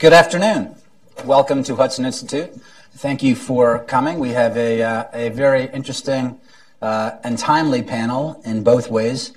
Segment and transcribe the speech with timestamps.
[0.00, 0.76] Good afternoon.
[1.24, 2.54] Welcome to Hudson Institute.
[2.92, 4.20] Thank you for coming.
[4.20, 6.40] We have a, uh, a very interesting
[6.80, 9.32] uh, and timely panel in both ways.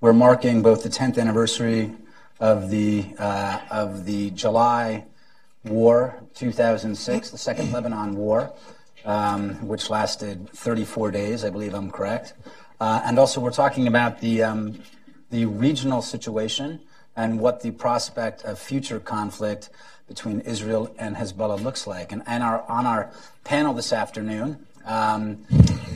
[0.00, 1.90] We're marking both the 10th anniversary
[2.38, 5.04] of the, uh, of the July
[5.64, 8.52] War 2006, the Second Lebanon War,
[9.04, 12.34] um, which lasted 34 days, I believe I'm correct.
[12.80, 14.78] And also, we're talking about the, um,
[15.32, 16.78] the regional situation
[17.16, 19.70] and what the prospect of future conflict
[20.08, 22.12] between Israel and Hezbollah looks like.
[22.12, 23.10] And, and our, on our
[23.42, 25.44] panel this afternoon um,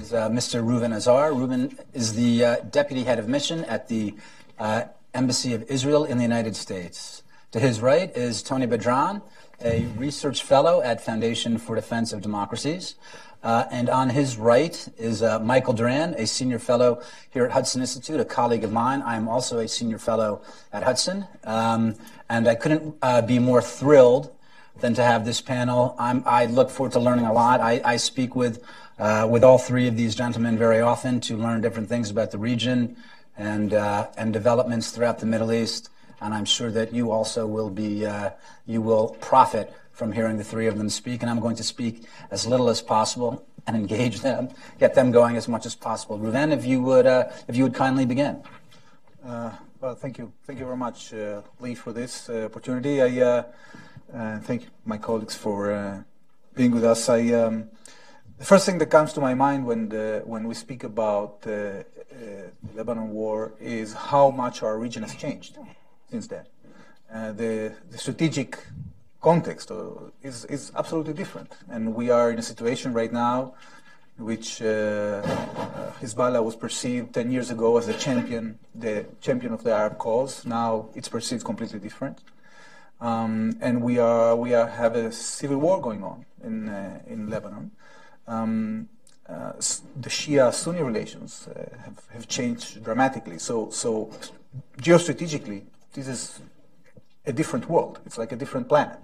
[0.01, 0.65] is uh, Mr.
[0.65, 1.31] Reuven Azar.
[1.31, 4.15] Reuven is the uh, deputy head of mission at the
[4.59, 7.23] uh, Embassy of Israel in the United States.
[7.53, 9.23] To his right is Tony Badran,
[9.63, 12.95] a research fellow at Foundation for Defense of Democracies.
[13.43, 17.81] Uh, and on his right is uh, Michael Doran, a senior fellow here at Hudson
[17.81, 19.01] Institute, a colleague of mine.
[19.03, 20.43] I am also a senior fellow
[20.73, 21.27] at Hudson.
[21.45, 21.95] Um,
[22.29, 24.35] and I couldn't uh, be more thrilled
[24.81, 25.95] than to have this panel.
[25.99, 27.61] I'm, i look forward to learning a lot.
[27.61, 28.63] I, I speak with,
[28.99, 32.39] uh, with all three of these gentlemen very often to learn different things about the
[32.39, 32.97] region
[33.37, 35.91] and, uh, and developments throughout the Middle East.
[36.21, 38.31] And I'm sure that you also will be, uh,
[38.67, 42.05] you will profit from hearing the three of them speak, and I'm going to speak
[42.31, 46.17] as little as possible and engage them, get them going as much as possible.
[46.21, 48.41] Reuven, if you would, uh, if you would kindly begin.
[49.27, 53.03] Uh, well, thank you, thank you very much, uh, Lee, for this uh, opportunity.
[53.03, 53.43] I uh,
[54.15, 56.05] uh, thank my colleagues for
[56.55, 57.09] being with us.
[57.09, 57.69] I, um,
[58.39, 61.85] the first thing that comes to my mind when the, when we speak about the
[62.73, 65.59] Lebanon war is how much our region has changed
[66.09, 66.45] since then.
[67.37, 68.59] the, the strategic
[69.21, 69.91] context uh,
[70.23, 71.53] is, is absolutely different.
[71.69, 73.55] And we are in a situation right now
[74.19, 79.63] which uh, uh, Hezbollah was perceived 10 years ago as a champion, the champion of
[79.63, 80.45] the Arab cause.
[80.45, 82.19] Now it's perceived completely different.
[83.01, 87.31] Um, and we are we are have a civil war going on in uh, in
[87.31, 87.71] Lebanon.
[88.27, 88.89] Um,
[89.29, 89.53] uh,
[90.01, 93.39] the Shia-Sunni relations uh, have, have changed dramatically.
[93.39, 94.11] So so
[94.79, 95.63] geostrategically,
[95.93, 96.41] this is
[97.29, 98.01] a different world.
[98.07, 98.99] It's like a different planet.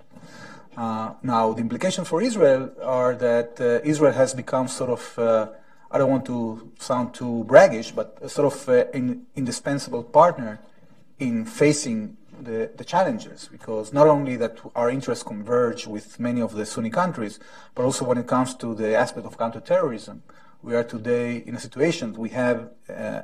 [0.76, 5.48] Uh, now, the implications for Israel are that uh, Israel has become sort of, uh,
[5.90, 10.58] I don't want to sound too braggish, but sort of an uh, indispensable partner
[11.20, 16.54] in facing the, the, challenges, because not only that our interests converge with many of
[16.54, 17.38] the Sunni countries,
[17.76, 20.24] but also when it comes to the aspect of counterterrorism,
[20.62, 23.22] we are today in a situation we have uh,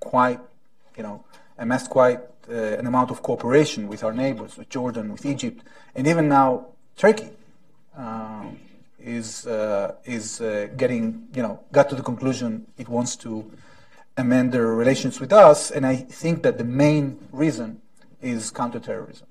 [0.00, 0.40] quite,
[0.96, 1.24] you know,
[1.58, 2.20] amassed quite
[2.50, 5.62] uh, an amount of cooperation with our neighbors, with Jordan, with Egypt,
[5.94, 7.30] and even now Turkey
[7.96, 8.44] uh,
[9.00, 13.50] is uh, is uh, getting you know got to the conclusion it wants to
[14.16, 17.80] amend their relations with us, and I think that the main reason
[18.22, 19.26] is counterterrorism.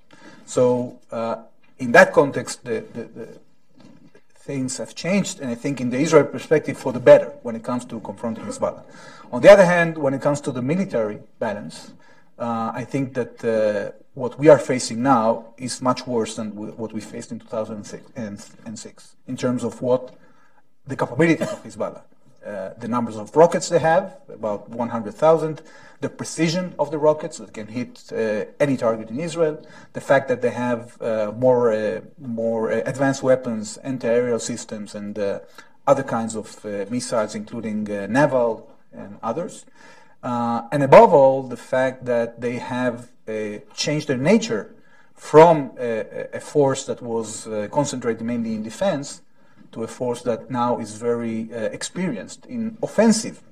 [0.46, 1.38] So uh,
[1.80, 3.28] in that context, the, the, the
[4.36, 7.64] things have changed, and I think in the Israel perspective for the better when it
[7.64, 8.84] comes to confronting Hezbollah.
[9.32, 11.92] On the other hand, when it comes to the military balance,
[12.38, 16.92] uh, I think that uh, what we are facing now is much worse than what
[16.92, 20.16] we faced in 2006 in terms of what
[20.86, 22.02] the capabilities of Hezbollah.
[22.46, 25.64] Uh, the numbers of rockets they have, about 100,000,
[26.02, 30.28] the precision of the rockets that can hit uh, any target in Israel, the fact
[30.28, 35.18] that they have uh, more, uh, more advanced weapons, anti-aerial systems, and
[35.88, 39.66] other kinds of missiles, including naval and others.
[40.26, 44.74] Uh, and above all, the fact that they have uh, changed their nature
[45.14, 49.22] from a, a force that was uh, concentrated mainly in defense
[49.72, 53.44] to a force that now is very uh, experienced in offensive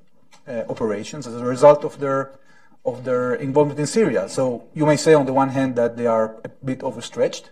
[0.48, 2.32] uh, operations as a result of their
[2.84, 4.28] of their involvement in Syria.
[4.28, 7.50] So you may say on the one hand that they are a bit overstretched,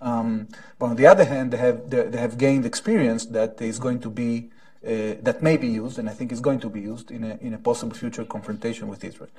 [0.00, 3.78] um, but on the other hand, they have they, they have gained experience that is
[3.78, 4.50] going to be
[4.84, 7.38] uh, that may be used, and I think is going to be used in a,
[7.40, 9.30] in a possible future confrontation with Israel.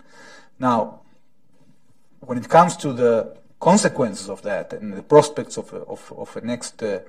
[0.59, 1.01] Now,
[2.21, 6.35] when it comes to the consequences of that and the prospects of a, of, of
[6.37, 6.99] a next uh,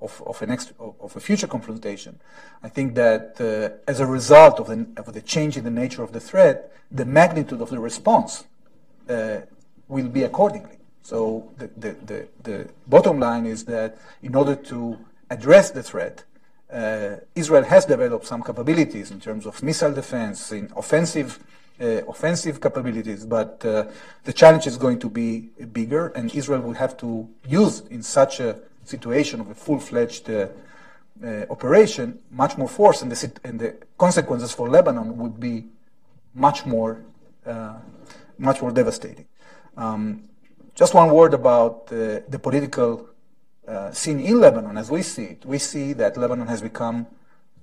[0.00, 2.18] of, of, a next of a future confrontation,
[2.62, 6.02] I think that uh, as a result of the, of the change in the nature
[6.02, 8.44] of the threat, the magnitude of the response
[9.08, 9.40] uh,
[9.88, 10.78] will be accordingly.
[11.02, 14.98] So the, the, the, the bottom line is that in order to
[15.28, 16.24] address the threat,
[17.34, 21.38] Israel has developed some capabilities in terms of missile defense, in offensive
[21.80, 23.86] uh, offensive capabilities, but uh,
[24.24, 28.38] the challenge is going to be bigger, and Israel will have to use in such
[28.38, 30.48] a situation of a full-fledged uh,
[31.24, 35.64] uh operation much more force, and the, and the, consequences for Lebanon would be
[36.34, 37.02] much more
[37.46, 37.78] uh,
[38.38, 39.26] much more devastating.
[39.78, 40.28] Um,
[40.74, 43.08] just one word about the political
[43.70, 47.06] uh, scene in Lebanon, as we see it, we see that Lebanon has become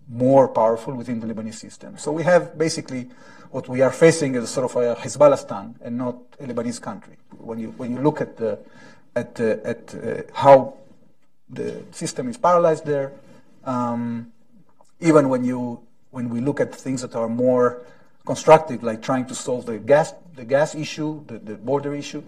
[0.10, 1.98] more powerful within the Lebanese system.
[1.98, 3.10] So we have basically
[3.52, 7.18] what we are facing is sort of a Hezbollah and not a Lebanese country.
[7.38, 8.60] When you when you look at the
[9.16, 10.76] at at uh, how
[11.50, 13.12] the system is paralyzed there,
[13.66, 14.32] um,
[15.00, 15.82] even when you
[16.12, 17.82] when we look at things that are more
[18.26, 22.24] constructive, like trying to solve the gas the gas issue, the, the border issue,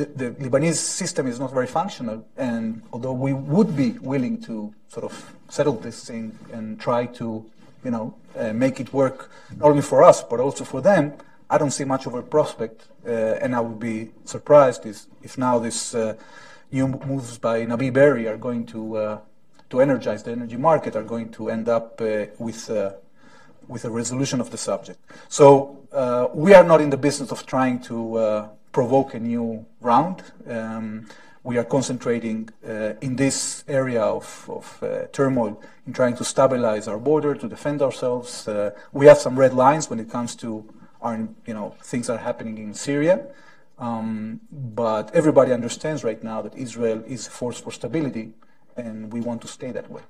[0.00, 4.74] the, the, Lebanese system is not very functional, and although we would be willing to
[4.88, 7.44] sort of settle this thing and try to,
[7.84, 11.12] you know, uh, make it work not only for us but also for them,
[11.48, 15.36] I don't see much of a prospect, uh, and I would be surprised if, if
[15.36, 16.14] now this uh,
[16.70, 19.18] new moves by Nabih Berri are going to uh,
[19.70, 22.92] to energize the energy market are going to end up uh, with uh,
[23.68, 24.98] with a resolution of the subject.
[25.28, 25.76] So
[26.34, 30.22] we are not in the business of trying to provoke a new round.
[30.48, 31.06] Um,
[31.42, 36.86] we are concentrating uh, in this area of, of uh, turmoil in trying to stabilize
[36.86, 38.46] our border, to defend ourselves.
[38.46, 40.68] Uh, we have some red lines when it comes to
[41.00, 43.26] our, you know, things that are happening in Syria.
[43.78, 48.32] Um, but everybody understands right now that Israel is a force for stability,
[48.76, 50.02] and we want to stay that way.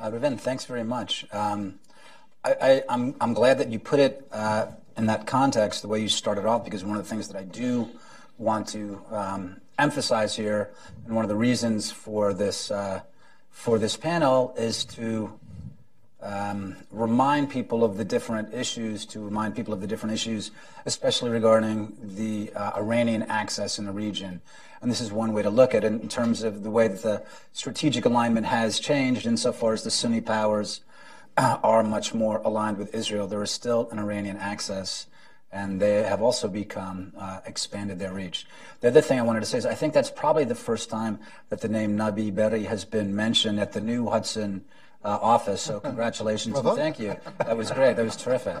[0.00, 1.26] Uh, Reuven, thanks very much.
[1.32, 1.80] Um,
[2.44, 4.66] I, am glad that you put it uh,
[4.98, 7.44] in that context, the way you started off, because one of the things that I
[7.44, 7.88] do
[8.36, 10.70] want to um, emphasize here,
[11.06, 13.00] and one of the reasons for this uh,
[13.50, 15.32] for this panel is to
[16.20, 20.50] um, remind people of the different issues, to remind people of the different issues,
[20.84, 24.40] especially regarding the uh, Iranian axis in the region.
[24.80, 27.02] And this is one way to look at it in terms of the way that
[27.02, 27.22] the
[27.52, 30.80] strategic alignment has changed insofar as the Sunni powers
[31.62, 33.26] are much more aligned with Israel.
[33.26, 35.06] There is still an Iranian axis,
[35.52, 38.46] and they have also become uh, expanded their reach.
[38.80, 41.18] The other thing I wanted to say is I think that's probably the first time
[41.50, 44.64] that the name Nabih Berri has been mentioned at the new Hudson
[45.04, 45.62] uh, office.
[45.62, 47.16] So congratulations and thank you.
[47.38, 47.96] That was great.
[47.96, 48.56] That was terrific.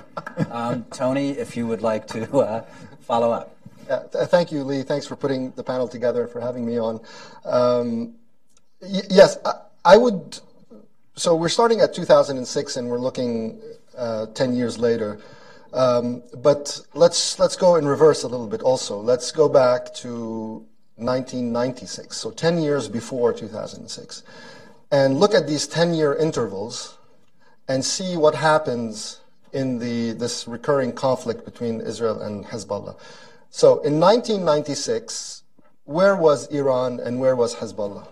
[0.50, 2.64] Um, Tony, if you would like to uh,
[3.00, 3.56] follow up.
[3.88, 4.82] Yeah, th- thank you, Lee.
[4.82, 7.00] Thanks for putting the panel together and for having me on.
[7.44, 8.14] Um,
[8.80, 9.54] y- yes, I,
[9.84, 10.38] I would
[11.18, 13.60] so we're starting at 2006 and we're looking
[13.96, 15.18] uh, 10 years later.
[15.72, 19.00] Um, but let's let's go in reverse a little bit also.
[19.00, 20.64] Let's go back to
[20.96, 24.22] 1996, so 10 years before 2006,
[24.90, 26.96] and look at these 10-year intervals
[27.68, 29.20] and see what happens
[29.52, 32.96] in the this recurring conflict between Israel and Hezbollah.
[33.50, 35.42] So in 1996,
[35.84, 38.06] where was Iran and where was Hezbollah?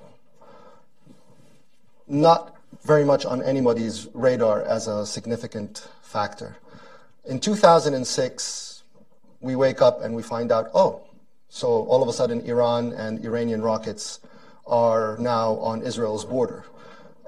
[2.08, 2.55] Not
[2.86, 6.56] very much on anybody's radar as a significant factor.
[7.24, 8.84] In 2006,
[9.40, 11.02] we wake up and we find out, oh,
[11.48, 14.20] so all of a sudden Iran and Iranian rockets
[14.66, 16.64] are now on Israel's border.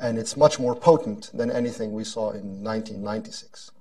[0.01, 3.73] And it's much more potent than anything we saw in 1996.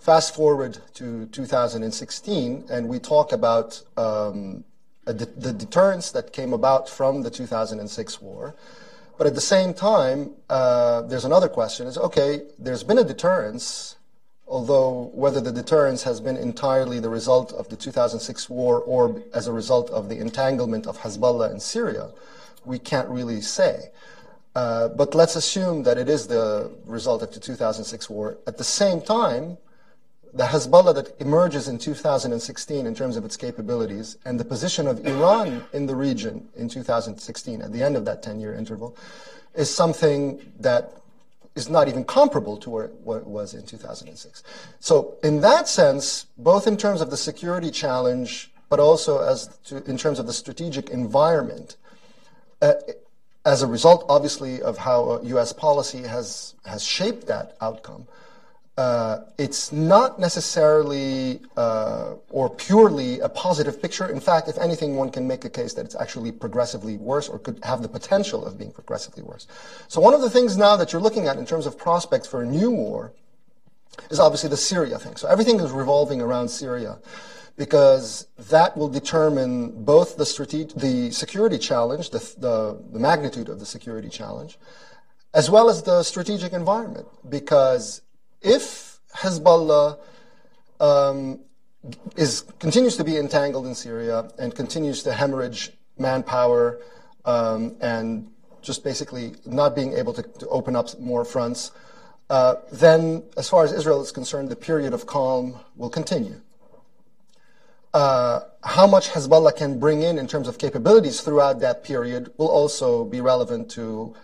[0.00, 4.64] Fast forward to 2016, and we talk about um,
[5.06, 8.56] de- the deterrence that came about from the 2006 war
[9.20, 13.96] but at the same time, uh, there's another question: is okay, there's been a deterrence,
[14.48, 19.46] although whether the deterrence has been entirely the result of the 2006 war or as
[19.46, 22.08] a result of the entanglement of Hezbollah in Syria,
[22.64, 23.90] we can't really say.
[24.54, 28.38] Uh, but let's assume that it is the result of the 2006 war.
[28.46, 29.58] At the same time,
[30.32, 35.04] the Hezbollah that emerges in 2016 in terms of its capabilities and the position of
[35.06, 38.96] Iran in the region in 2016 at the end of that 10 year interval
[39.54, 40.92] is something that
[41.56, 44.42] is not even comparable to what it was in 2006.
[44.78, 49.82] So, in that sense, both in terms of the security challenge, but also as to,
[49.90, 51.76] in terms of the strategic environment,
[52.62, 52.74] uh,
[53.44, 55.52] as a result, obviously, of how U.S.
[55.52, 58.06] policy has has shaped that outcome,
[58.80, 64.06] uh, it's not necessarily uh, or purely a positive picture.
[64.06, 67.38] In fact, if anything, one can make a case that it's actually progressively worse or
[67.38, 69.46] could have the potential of being progressively worse.
[69.88, 72.40] So one of the things now that you're looking at in terms of prospects for
[72.40, 73.12] a new war
[74.10, 75.16] is obviously the Syria thing.
[75.16, 76.96] So everything is revolving around Syria
[77.58, 83.60] because that will determine both the, strate- the security challenge, the, the, the magnitude of
[83.60, 84.58] the security challenge,
[85.34, 87.06] as well as the strategic environment.
[87.28, 88.00] Because
[88.42, 89.98] if Hezbollah
[90.80, 91.40] um,
[92.16, 96.80] is continues to be entangled in Syria and continues to hemorrhage manpower
[97.24, 98.30] um, and
[98.62, 101.70] just basically not being able to, to open up more fronts,
[102.28, 106.40] uh, then as far as Israel is concerned, the period of calm will continue.
[107.92, 112.48] uh, how much Hezbollah can bring in in terms of capabilities throughout that period will
[112.48, 114.14] also be relevant to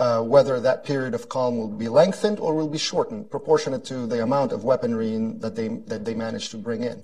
[0.00, 4.06] uh, whether that period of calm will be lengthened or will be shortened, proportionate to
[4.06, 7.02] the amount of weaponry that they that they manage to bring in.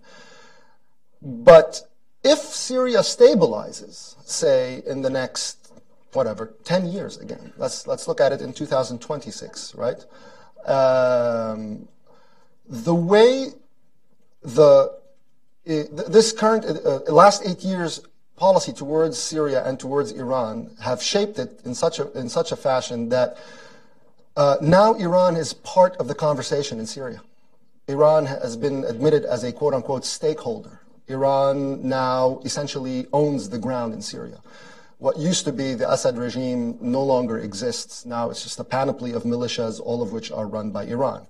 [1.20, 1.82] But
[2.22, 5.72] if Syria stabilizes, say in the next
[6.12, 10.04] whatever 10 years again, let's let's look at it in 2026, right?
[10.66, 11.88] Um,
[12.66, 13.48] the way
[14.42, 14.92] the
[15.64, 18.00] this current uh, last eight years
[18.36, 22.56] policy towards Syria and towards Iran have shaped it in such a in such a
[22.56, 23.36] fashion that
[24.36, 27.22] uh, now Iran is part of the conversation in Syria.
[27.86, 30.80] Iran has been admitted as a quote unquote stakeholder.
[31.06, 34.40] Iran now essentially owns the ground in Syria.
[34.98, 38.06] What used to be the Assad regime no longer exists.
[38.06, 41.26] Now it's just a panoply of militias, all of which are run by Iran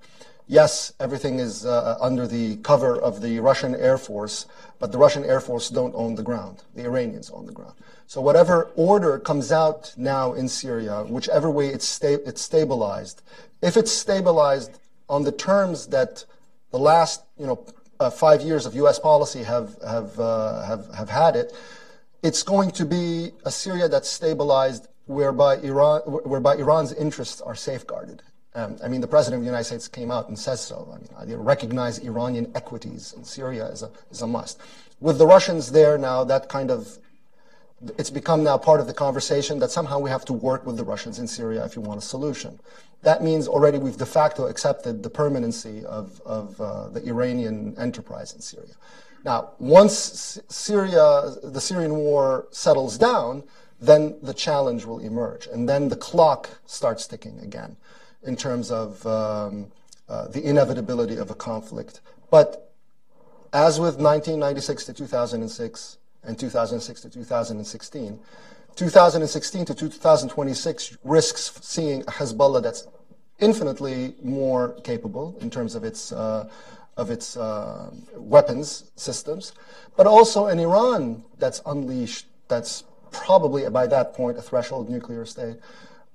[0.47, 4.47] yes, everything is uh, under the cover of the Russian Air Force,
[4.79, 6.63] but the Russian Air Force don't own the ground.
[6.75, 7.75] The Iranians own the ground.
[8.07, 13.23] So whatever order comes out now in Syria, whichever way it's, sta- it's stabilized,
[13.63, 16.25] if it's stabilized on the terms that
[16.71, 17.65] the last, you know,
[18.01, 18.99] uh, five years of U.S.
[18.99, 21.53] policy have have, uh, have have had it,
[22.23, 28.23] it's going to be a Syria that's stabilized, whereby Iran, whereby Iran's interests are safeguarded,
[28.55, 30.89] um, I mean, the president of the United States came out and says so.
[30.93, 34.61] I mean, I recognize Iranian equities in Syria is a, is a must.
[35.01, 36.99] With the Russians there now, that kind of
[37.99, 40.85] it's become now part of the conversation that somehow we have to work with the
[40.85, 42.59] Russians in Syria if you want a solution.
[43.03, 48.33] That means already we've de facto accepted the permanency of, of uh, the Iranian enterprise
[48.33, 48.73] in Syria.
[49.25, 53.43] Now, once Syria, the Syrian war settles down,
[53.81, 57.77] then the challenge will emerge, and then the clock starts ticking again
[58.27, 59.71] in terms of um,
[60.09, 62.01] uh, the inevitability of a conflict.
[62.31, 62.73] But
[63.53, 68.19] as with 1996 to 2006 and 2006 to 2016,
[68.77, 72.89] 2016 to 2026 risks seeing a Hezbollah that's
[73.39, 76.49] infinitely more capable in terms of its uh,
[76.97, 79.53] of its uh, weapons systems,
[79.97, 85.57] but also an Iran that's unleashed, that's probably by that point a threshold nuclear state,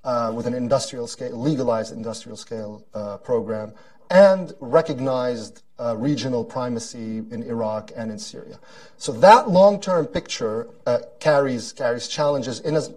[0.04, 3.72] uh, with an industrial scale, legalized industrial scale uh, program,
[4.10, 8.58] and recognized uh, regional primacy in Iraq and in Syria.
[8.96, 12.92] So that long-term picture uh, carries carries challenges in as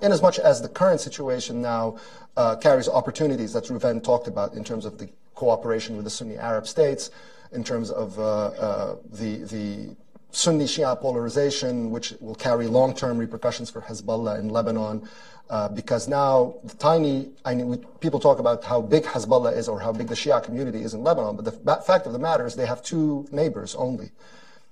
[0.00, 1.98] in as much as the current situation now
[2.36, 6.36] uh, carries opportunities that Reuven talked about in terms of the cooperation with the Sunni
[6.36, 7.10] Arab states,
[7.52, 9.96] in terms of uh, the the
[10.34, 15.08] Sunni Shia polarization, which will carry long-term repercussions for Hezbollah in Lebanon.
[15.50, 19.68] Uh, because now the tiny, I mean, we, people talk about how big Hezbollah is
[19.68, 22.46] or how big the Shia community is in Lebanon, but the fact of the matter
[22.46, 24.10] is they have two neighbors only.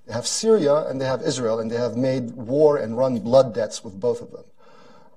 [0.07, 3.53] They have Syria and they have Israel, and they have made war and run blood
[3.53, 4.43] debts with both of them.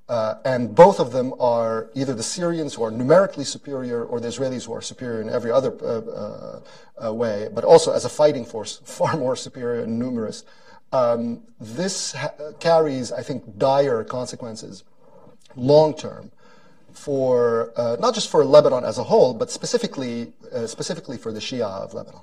[0.09, 4.29] Uh, and both of them are either the Syrians who are numerically superior or the
[4.29, 6.61] Israelis who are superior in every other uh, uh,
[7.09, 10.45] uh way, but also as a fighting force, far more superior and numerous.
[10.93, 14.85] Um, this ha- carries, I think, dire consequences
[15.57, 16.31] long term
[16.93, 21.41] for uh, not just for Lebanon as a whole, but specifically uh, specifically for the
[21.41, 22.21] Shia of Lebanon.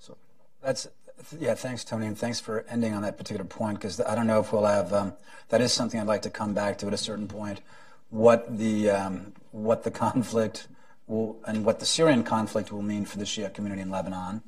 [0.00, 0.16] So
[0.62, 0.88] that's
[1.38, 1.54] yeah.
[1.54, 4.52] Thanks, Tony, and thanks for ending on that particular point because I don't know if
[4.52, 5.14] we'll have um,
[5.48, 7.60] that is something I'd like to come back to at a certain point.
[8.10, 10.68] What the um, what the conflict
[11.06, 14.42] will and what the Syrian conflict will mean for the Shia community in Lebanon.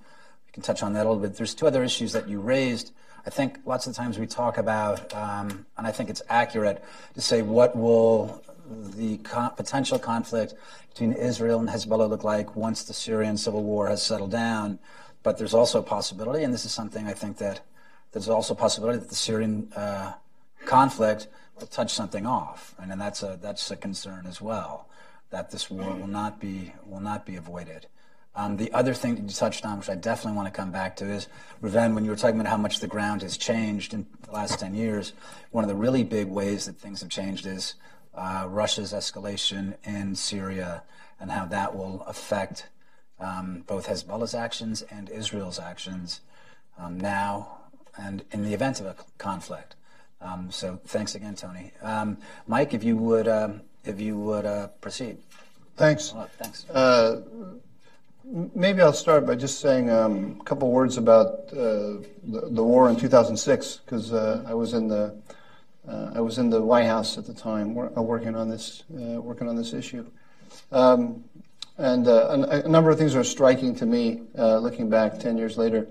[0.47, 1.37] We can touch on that a little bit.
[1.37, 2.93] There's two other issues that you raised
[3.27, 7.21] I think lots of times we talk about, um, and I think it's accurate to
[7.21, 9.19] say what will the
[9.57, 10.55] potential conflict
[10.91, 14.79] between Israel and Hezbollah look like once the Syrian civil war has settled down.
[15.23, 17.63] But there's also a possibility, and this is something I think that
[18.13, 20.13] there's also a possibility that the Syrian uh,
[20.67, 21.29] conflict
[21.59, 24.87] will touch something off, and, and that's a that's a concern as well
[25.31, 27.87] that this war will not be will not be avoided.
[28.37, 30.97] Um, the other thing that you touched on, which I definitely want to come back
[30.97, 31.29] to, is
[31.63, 34.59] Reuven, when you were talking about how much the ground has changed in the last
[34.59, 35.13] 10 years,
[35.53, 37.75] one of the really big ways that things have changed is
[38.15, 40.83] uh, Russia's escalation in Syria
[41.21, 42.69] and how that will affect
[43.21, 46.21] um, both Hezbollah's actions and Israel's actions
[46.79, 47.59] um, now
[47.97, 49.77] and in the event of a conflict.
[50.21, 51.73] Um, so thanks again, Tony.
[51.83, 55.19] Um, Mike, if you would, um, if you would uh, proceed.
[55.77, 56.15] Thanks.
[56.39, 56.67] Thanks.
[58.27, 62.89] Maybe I'll start by just saying um, a couple words about uh, the, the, war
[62.89, 65.15] in 2006 because uh, I was in the
[65.87, 69.21] uh, I was in the White House at the time uh, working on this uh,
[69.21, 70.07] working on this issue,
[70.73, 71.23] um,
[71.77, 75.59] and uh, a, a, number of things are striking to me looking back 10 years
[75.59, 75.87] later.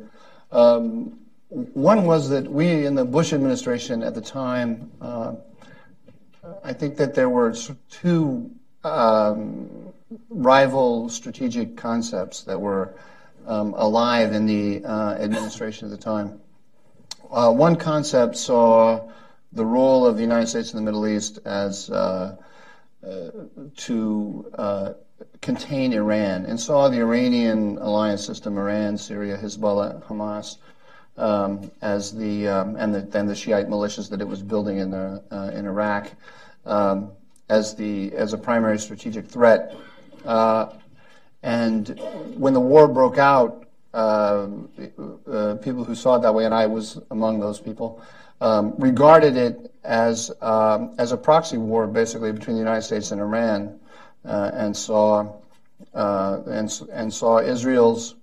[0.51, 4.91] Um, one was that we in the Bush administration at the time,
[6.63, 7.53] I think that there were
[7.91, 8.49] two
[8.83, 9.92] um,
[10.29, 12.93] rival strategic concepts that were
[13.47, 16.39] um, alive in the uh, administration at the time.
[17.31, 19.09] Uh, one concept saw
[19.51, 22.35] the role of the United States in the Middle East as uh,
[23.05, 23.29] uh
[23.75, 24.93] to uh,
[25.41, 30.57] contain Iran and saw the Iranian alliance system, Iran, Syria, Hezbollah, Hamas,
[31.17, 34.91] um, as the um, and the, then the Shiite militias that it was building in
[34.91, 36.11] the, uh, in Iraq
[36.65, 37.11] um,
[37.49, 39.75] as the as a primary strategic threat.
[40.25, 40.69] Uh,
[41.41, 41.99] and
[42.35, 44.47] when the war broke out, uh,
[45.29, 48.01] uh people who saw it that way, and I was among those people,
[48.41, 53.21] um, regarded it as um, as a proxy war, basically between the United States and
[53.21, 53.79] Iran,
[54.23, 55.33] and saw
[55.93, 58.15] and and saw Israel's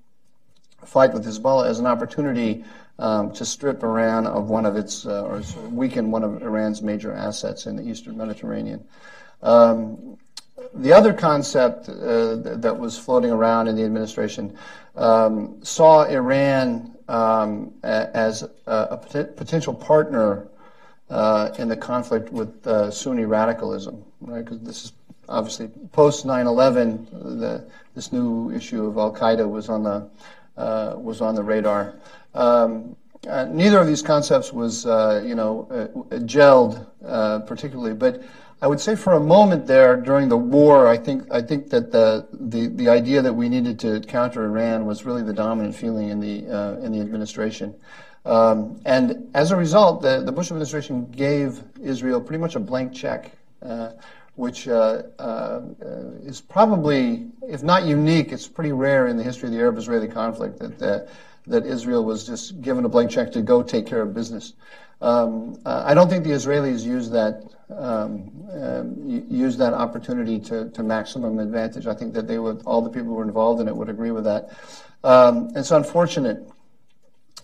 [0.84, 2.64] fight with Hezbollah as an opportunity
[2.98, 7.12] um, to strip Iran of one of its uh, or weaken one of Iran's major
[7.12, 8.84] assets in the Eastern Mediterranean.
[9.42, 10.18] Um,
[10.74, 14.56] the other concept uh, that was floating around in the administration
[14.96, 20.46] um, saw Iran um, as a, a, potential partner
[21.08, 24.44] uh, in the conflict with uh, Sunni radicalism, right?
[24.44, 24.92] Because this is
[25.28, 27.66] obviously post 9/11.
[27.94, 30.08] this new issue of Al Qaeda was on the
[30.56, 31.94] uh, was on the radar.
[32.34, 32.96] Um,
[33.28, 35.66] uh, neither of these concepts was, uh, you know,
[36.24, 36.86] gelled
[37.46, 38.22] particularly, but
[38.62, 41.90] I would say for a moment there during the war, I think I think that
[41.92, 46.10] the the, the idea that we needed to counter Iran was really the dominant feeling
[46.10, 47.74] in the uh, in the administration.
[48.26, 52.92] Um, and as a result, the, the Bush administration gave Israel pretty much a blank
[52.92, 53.92] check, uh,
[54.34, 55.62] which uh, uh,
[56.22, 60.58] is probably, if not unique, it's pretty rare in the history of the Arab-Israeli conflict
[60.58, 61.08] that
[61.46, 64.52] that Israel was just given a blank check to go take care of business.
[65.00, 67.42] Um, uh, I don't think the Israelis used that
[67.76, 71.86] um, um, use that opportunity to, to maximum advantage.
[71.86, 74.10] I think that they would all the people who were involved in it would agree
[74.10, 74.50] with that.
[75.02, 76.46] Um, it's unfortunate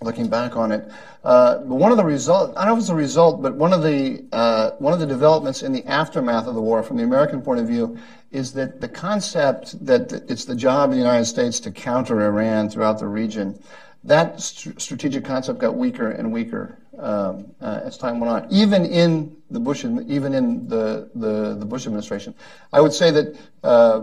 [0.03, 0.91] looking back on it.
[1.25, 3.73] Uh, but one of the result, I don't know if it's a result, but one
[3.73, 7.05] of the uh, one of the developments in the aftermath of the war, from the
[7.05, 7.99] American point of view,
[8.31, 12.69] is that the concept that it's the job of the United States to counter Iran
[12.69, 13.59] throughout the region
[14.07, 18.51] that st- strategic concept got weaker and weaker um, uh, as time went on.
[18.51, 22.35] Even in the Bush, even in the, the, the Bush administration,
[22.73, 24.03] I would say that uh,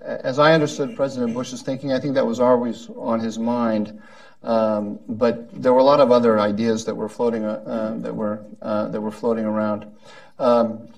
[0.00, 4.00] as I understood President Bush's thinking, I think that was always on his mind.
[4.42, 8.44] Um, but there were a lot of other ideas that were floating uh, that were
[8.60, 9.86] uh, that were floating around.
[10.38, 10.88] Um,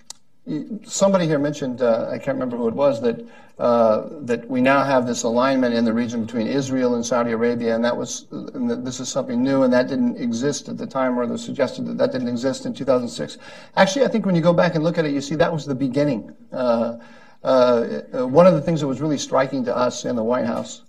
[0.85, 3.27] somebody here mentioned, uh, I can't remember who it was, that
[3.59, 7.75] uh, that we now have this alignment in the region between Israel and Saudi Arabia,
[7.75, 11.17] and that was and this is something new, and that didn't exist at the time,
[11.17, 13.39] or they suggested that that didn't exist in 2006.
[13.77, 15.67] Actually, I think when you go back and look at it, you see that was
[15.67, 16.35] the beginning.
[16.53, 16.99] Uh,
[17.45, 20.83] uh one of the things that was really striking to us in the White House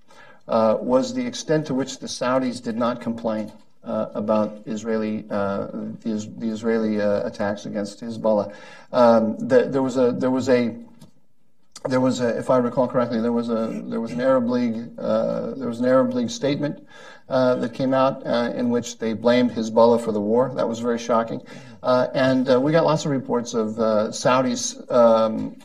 [0.47, 3.51] uh, was the extent to which the Saudis did not complain.
[3.84, 5.67] Uh, about Israeli uh,
[6.01, 8.51] the, the, Israeli uh, attacks against Hezbollah.
[8.91, 10.75] Um, the, there was a there was a
[11.88, 14.89] there was a, if I recall correctly, there was a there was an Arab League
[14.98, 16.86] uh, there was an Arab League statement
[17.30, 20.52] uh, that came out uh, in which they blamed Hezbollah for the war.
[20.56, 21.41] That was very shocking,
[21.84, 25.56] uh, and uh, we got lots of reports of uh, Saudis um,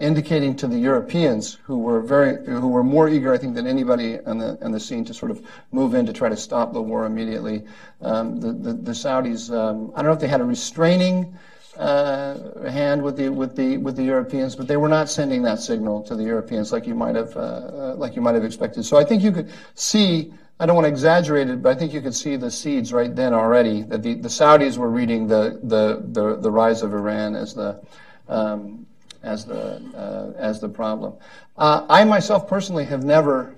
[0.00, 4.20] indicating to the Europeans who were very who were more eager, I think, than anybody
[4.20, 6.82] on the on the scene to sort of move in to try to stop the
[6.82, 7.64] war immediately.
[8.02, 11.38] Um, the, the, the Saudis, um, I don't know if they had a restraining
[11.76, 15.60] uh, hand with the with the with the Europeans, but they were not sending that
[15.60, 18.84] signal to the Europeans like you might have uh, uh, like you might have expected.
[18.84, 20.32] So I think you could see.
[20.58, 23.16] I don't want to exaggerate it, but I think you could see the seeds right
[23.16, 27.34] then already that the, the Saudis were reading the, the, the, the rise of Iran
[27.34, 27.80] as the
[28.28, 28.86] um,
[29.22, 31.14] as the uh, as the problem.
[31.56, 33.54] Uh, I myself personally have never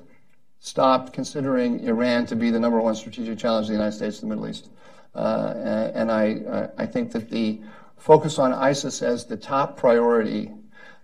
[0.61, 4.29] stopped considering Iran to be the number one strategic challenge of the United States in
[4.29, 4.68] the Middle East,
[5.16, 5.55] uh,
[5.94, 7.61] and I I think that the
[8.03, 10.51] focus on ISIS as the top priority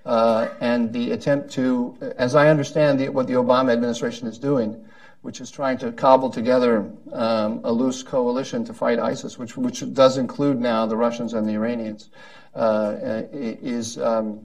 [0.04, 4.84] uh, and the attempt to, as I understand the, what the Obama administration is doing,
[5.22, 9.92] which is trying to cobble together um, a loose coalition to fight ISIS, which, which
[9.94, 12.10] does include now the Russians and the Iranians,
[12.56, 12.96] uh,
[13.32, 14.40] is, um,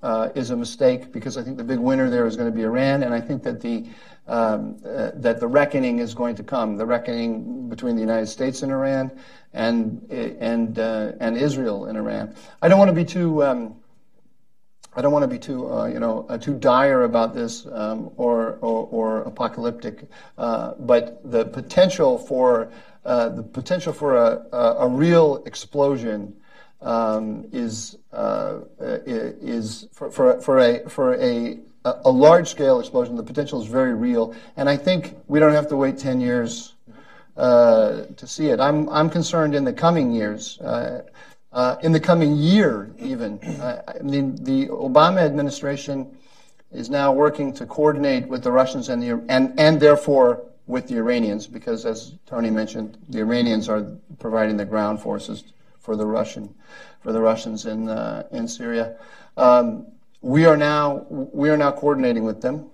[0.00, 2.62] uh, is a mistake because I think the big winner there is going to be
[2.62, 3.84] Iran, and I think that the
[4.26, 8.62] um, uh, that the reckoning is going to come, the reckoning between the United States
[8.62, 9.10] and Iran,
[9.52, 12.34] and and uh, and Israel and Iran.
[12.60, 13.76] I don't want to be too um,
[14.96, 18.10] I don't want to be too, uh, you know, uh, too dire about this um,
[18.16, 20.08] or, or, or, apocalyptic,
[20.38, 22.72] uh, but the potential for
[23.04, 26.34] uh, the potential for a, a, a real explosion
[26.80, 31.58] um, is uh, is for, for, for a for a
[32.04, 33.16] a large scale explosion.
[33.16, 36.74] The potential is very real, and I think we don't have to wait ten years
[37.36, 38.60] uh, to see it.
[38.60, 40.58] I'm I'm concerned in the coming years.
[40.60, 41.02] Uh,
[41.82, 43.38] in the coming year, even.
[43.60, 46.14] Uh, I mean, the Obama administration
[46.70, 50.96] is now working to coordinate with the Russians and the and and therefore with the
[50.96, 53.86] Iranians, because as Tony mentioned, the Iranians are
[54.18, 55.44] providing the ground forces
[55.78, 56.54] for the Russian
[57.00, 58.96] for the Russians in uh, in Syria.
[59.36, 59.86] Um,
[60.26, 62.68] we are now we are now coordinating with them.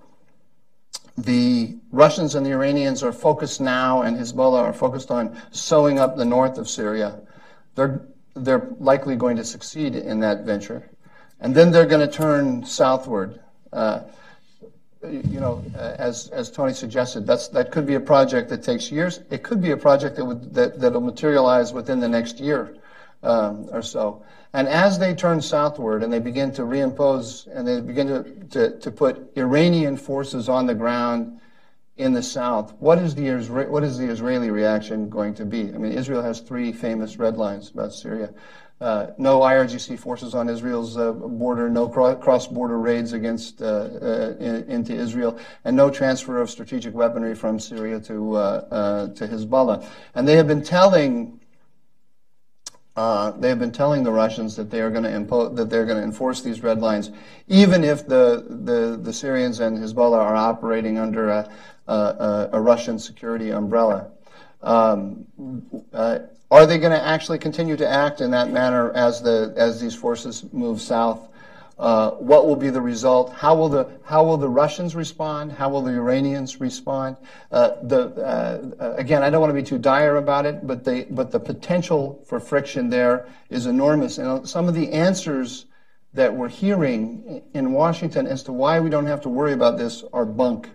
[1.19, 6.17] The Russians and the Iranians are focused now, and Hezbollah are focused on sewing up
[6.17, 7.21] the north of Syria.
[7.75, 10.89] They're they're likely going to succeed in that venture.
[11.41, 13.41] And then they're going to turn southward.
[13.71, 14.01] Uh,
[15.03, 18.91] you know, uh, as, as Tony suggested, that's, that could be a project that takes
[18.91, 19.21] years.
[19.31, 22.77] It could be a project that would, that, that'll materialize within the next year
[23.23, 24.25] um, or so.
[24.53, 28.79] And as they turn southward and they begin to reimpose and they begin to, to,
[28.79, 31.41] to put Iranian forces on the ground
[31.97, 33.31] in the south, what is the
[33.69, 35.73] what is the Israeli reaction going to be?
[35.73, 38.33] I mean, Israel has three famous red lines about Syria.
[38.81, 44.69] Uh, no IRGC forces on Israel's uh, border, no cross-border raids against uh, uh, in,
[44.69, 49.87] into Israel, and no transfer of strategic weaponry from Syria to uh, uh, to Hezbollah.
[50.17, 51.39] And they have been telling
[52.95, 55.99] they have been telling the Russians that they are going to impose that they're going
[55.99, 57.11] to enforce these red lines,
[57.49, 61.51] even if the the, the Syrians and Hezbollah are operating under a
[61.89, 64.11] a, a Russian security umbrella.
[64.63, 65.27] Um,
[65.93, 69.81] uh, are they going to actually continue to act in that manner as the as
[69.81, 71.29] these forces move south?
[71.79, 73.33] Uh, what will be the result?
[73.33, 75.53] How will the how will the Russians respond?
[75.53, 77.17] How will the Iranians respond?
[77.51, 81.07] Uh, the uh, again, I don't want to be too dire about it, but the
[81.11, 85.67] but the potential for friction there is enormous, and some of the answers
[86.15, 90.05] that we're hearing in Washington as to why we don't have to worry about this
[90.13, 90.69] are bunk.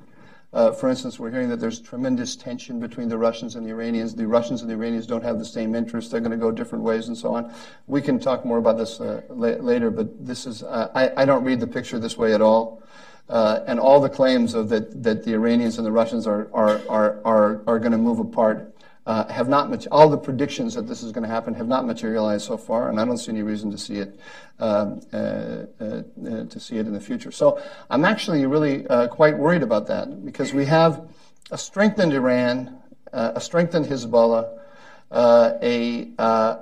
[0.53, 4.15] Uh, for instance, we're hearing that there's tremendous tension between the Russians and the Iranians.
[4.15, 6.09] The Russians and the Iranians don't have the same interests.
[6.09, 7.53] They're going to go different ways and so on.
[7.87, 11.25] We can talk more about this uh, la- later, but this is, uh, I, I,
[11.25, 12.81] don't read the picture this way at all.
[13.27, 16.79] Uh, and all the claims of that, that the Iranians and the Russians are, are,
[16.87, 18.73] are, are, are going to move apart
[19.07, 22.45] uh, have not all the predictions that this is going to happen have not materialized
[22.45, 24.19] so far, and I don't see any reason to see it
[24.59, 25.17] um, uh,
[25.79, 27.31] uh, to see it in the future.
[27.31, 31.07] So I'm actually really uh, quite worried about that because we have
[31.49, 32.77] a strengthened Iran,
[33.13, 34.59] uh, a strengthened Hezbollah.
[35.09, 36.11] Uh, a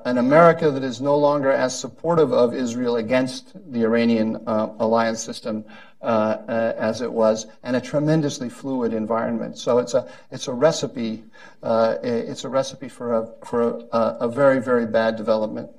[0.05, 5.65] an America that is no longer as supportive of Israel against the Iranian alliance system
[5.65, 9.57] uh, uh, as it was, and a tremendously fluid environment.
[9.57, 11.23] So it's a it's a recipe
[11.65, 15.71] uh, it's a recipe for a for a, a, very very bad development.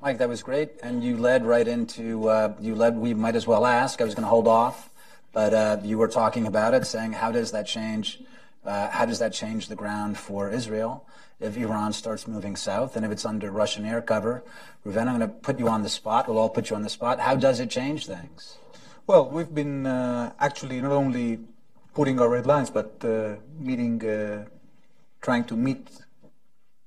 [0.00, 2.96] Mike, that was great, and you led right into uh, you led.
[2.96, 4.00] We might as well ask.
[4.00, 4.90] I was going to hold off,
[5.32, 8.20] but uh, you were talking about it, saying how does that change?
[8.64, 11.04] Uh, how does that change the ground for Israel
[11.40, 14.44] if Iran starts moving south and if it's under Russian air cover?
[14.86, 16.28] Reuven, I'm going to put you on the spot.
[16.28, 17.18] We'll all put you on the spot.
[17.18, 18.56] How does it change things?
[19.06, 21.38] Well, we've been uh, actually not only
[21.92, 24.46] putting our red lines, but uh, meeting, uh,
[25.20, 25.86] trying to meet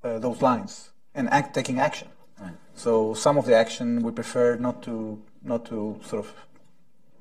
[0.03, 2.08] uh, those lines and act, taking action.
[2.41, 2.53] Right.
[2.73, 6.34] So some of the action we prefer not to not to sort of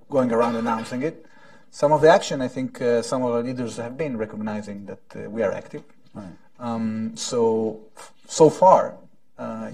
[0.08, 1.26] going around announcing it.
[1.70, 5.02] Some of the action, I think, uh, some of our leaders have been recognizing that
[5.14, 5.82] uh, we are active.
[6.14, 6.32] Right.
[6.58, 7.80] Um, so
[8.26, 8.96] so far,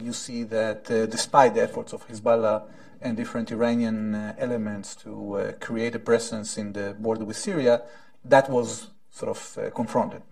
[0.02, 2.64] you see that despite the efforts of Hezbollah
[3.03, 7.83] and different Iranian uh, elements to uh, create a presence in the border with Syria,
[8.25, 10.23] that was sort of uh, confronted.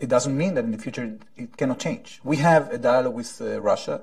[0.00, 2.20] it doesn't mean that in the future it cannot change.
[2.22, 4.02] We have a dialogue with Russia.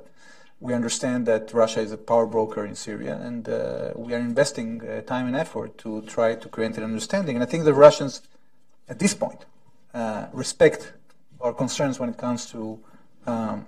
[0.59, 3.47] We understand that Russia is a power broker in Syria, and
[3.95, 7.35] we are investing time and effort to try to create an understanding.
[7.35, 8.21] And I think the Russians,
[8.89, 9.45] at this point,
[10.33, 10.93] respect
[11.39, 12.79] our concerns when it comes to
[13.25, 13.67] um,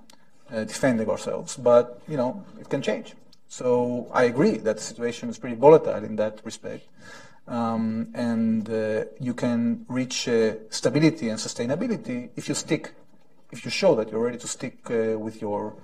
[0.54, 1.56] uh, defending ourselves.
[1.56, 3.14] But you know, it can change.
[3.48, 6.86] So I agree that the situation is pretty volatile in that respect.
[7.46, 12.92] Um, and uh, you can reach uh, stability and sustainability if you stick,
[13.52, 15.74] if you show that you're ready to stick uh, with your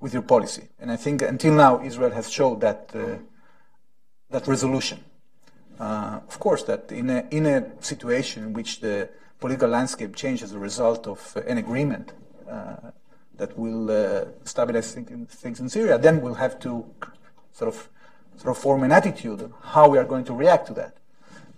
[0.00, 0.68] with your policy.
[0.80, 3.18] And I think until now Israel has showed that uh,
[4.30, 5.04] that resolution.
[5.78, 10.50] Uh, of course, that in a in a situation in which the political landscape changes
[10.50, 12.12] as a result of an agreement
[13.40, 16.84] that will uh, stabilize things in Syria, then we'll have to
[17.52, 17.88] sort of
[18.36, 20.94] sort of form an attitude how we are going to react to that.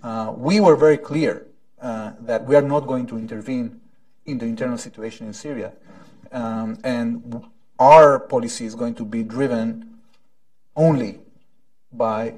[0.03, 1.47] Uh, we were very clear
[1.81, 3.81] uh, that we are not going to intervene
[4.27, 5.73] in the internal situation in Syria.
[6.31, 7.45] Um, and
[7.79, 9.99] our policy is going to be driven
[10.77, 11.19] only
[11.93, 12.35] by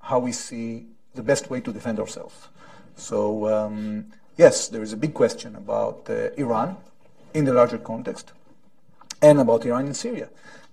[0.00, 2.48] how we see the best way to defend ourselves.
[2.96, 6.78] So, um, yes, there is a big question about uh, Iran
[7.34, 8.32] in the larger context
[9.22, 10.28] and about Iran and Syria.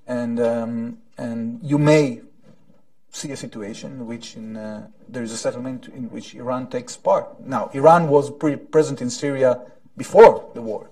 [0.08, 2.22] And, um, and you may
[3.10, 6.98] see a situation in which in, uh, there is a settlement in which Iran takes
[6.98, 7.40] part.
[7.46, 9.62] Now, Iran was pre- present in Syria
[9.98, 10.90] before the war.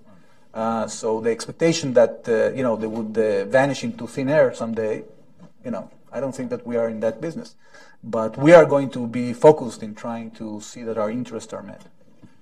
[0.54, 4.54] Uh, so the expectation that uh, you know they would uh, vanish into thin air
[4.54, 5.04] someday,
[5.66, 7.56] you know, I don't think that we are in that business.
[8.04, 11.64] But we are going to be focused in trying to see that our interests are
[11.64, 11.82] met.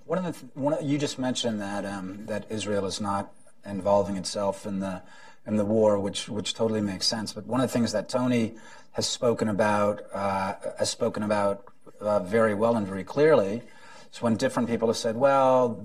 [0.06, 3.32] One of the th- one you just mentioned that um, that Israel is not
[3.65, 5.02] involving itself in the
[5.45, 7.34] in the war, which which totally makes sense.
[7.34, 8.56] But one of the things that Tony
[8.93, 11.65] has spoken about uh, has spoken about
[12.00, 13.62] uh, very well and very clearly
[14.13, 15.84] is when different people have said, well.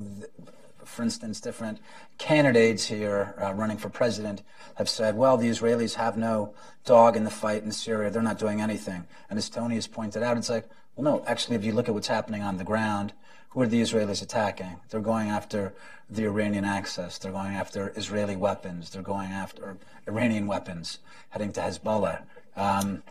[0.85, 1.79] For instance, different
[2.17, 4.43] candidates here uh, running for president
[4.77, 8.09] have said, well, the Israelis have no dog in the fight in Syria.
[8.09, 9.05] They're not doing anything.
[9.29, 11.95] And as Tony has pointed out, it's like, well, no, actually, if you look at
[11.95, 13.13] what's happening on the ground,
[13.57, 14.77] who are the Israelis attacking?
[14.91, 15.73] They're going after
[16.11, 17.17] the Iranian axis.
[17.17, 18.91] They're going after Israeli weapons.
[18.91, 20.99] They're going after Iranian weapons
[21.31, 22.21] heading to Hezbollah.
[22.55, 23.03] Um,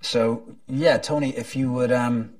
[0.00, 2.32] so, yeah, Tony, if you would, um,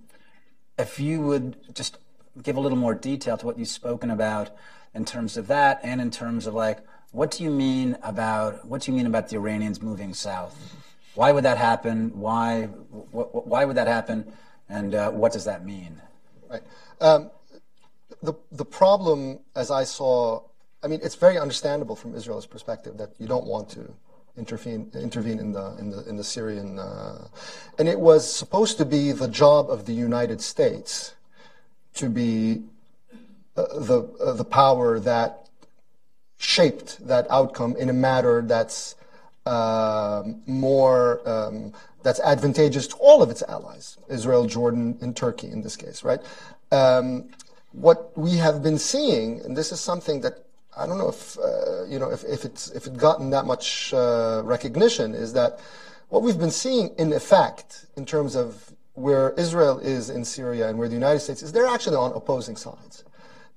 [0.78, 1.98] if you would just
[2.42, 4.48] give a little more detail to what you've spoken about
[4.94, 6.78] in terms of that and in terms of like
[7.12, 10.76] what do you mean about what do you mean about the Iranians moving south?
[11.14, 12.18] Why would that happen?
[12.18, 12.66] Why
[13.12, 14.32] wh- why would that happen?
[14.66, 16.00] And uh, what does that mean?
[16.48, 16.62] Right.
[17.02, 17.30] Um,
[18.22, 20.42] the the problem, as I saw,
[20.82, 23.94] I mean, it's very understandable from Israel's perspective that you don't want to
[24.36, 27.28] intervene intervene in the in the in the Syrian, uh,
[27.78, 31.14] and it was supposed to be the job of the United States
[31.94, 32.62] to be
[33.56, 35.48] uh, the uh, the power that
[36.38, 38.94] shaped that outcome in a manner that's
[39.46, 45.62] uh, more um, that's advantageous to all of its allies, Israel, Jordan, and Turkey in
[45.62, 46.20] this case, right?
[46.72, 47.28] Um,
[47.72, 50.44] what we have been seeing, and this is something that
[50.76, 53.92] I don't know if uh, you know if, if it's if it gotten that much
[53.94, 55.60] uh, recognition, is that
[56.08, 60.78] what we've been seeing in effect in terms of where Israel is in Syria and
[60.78, 63.04] where the United States is, they're actually on opposing sides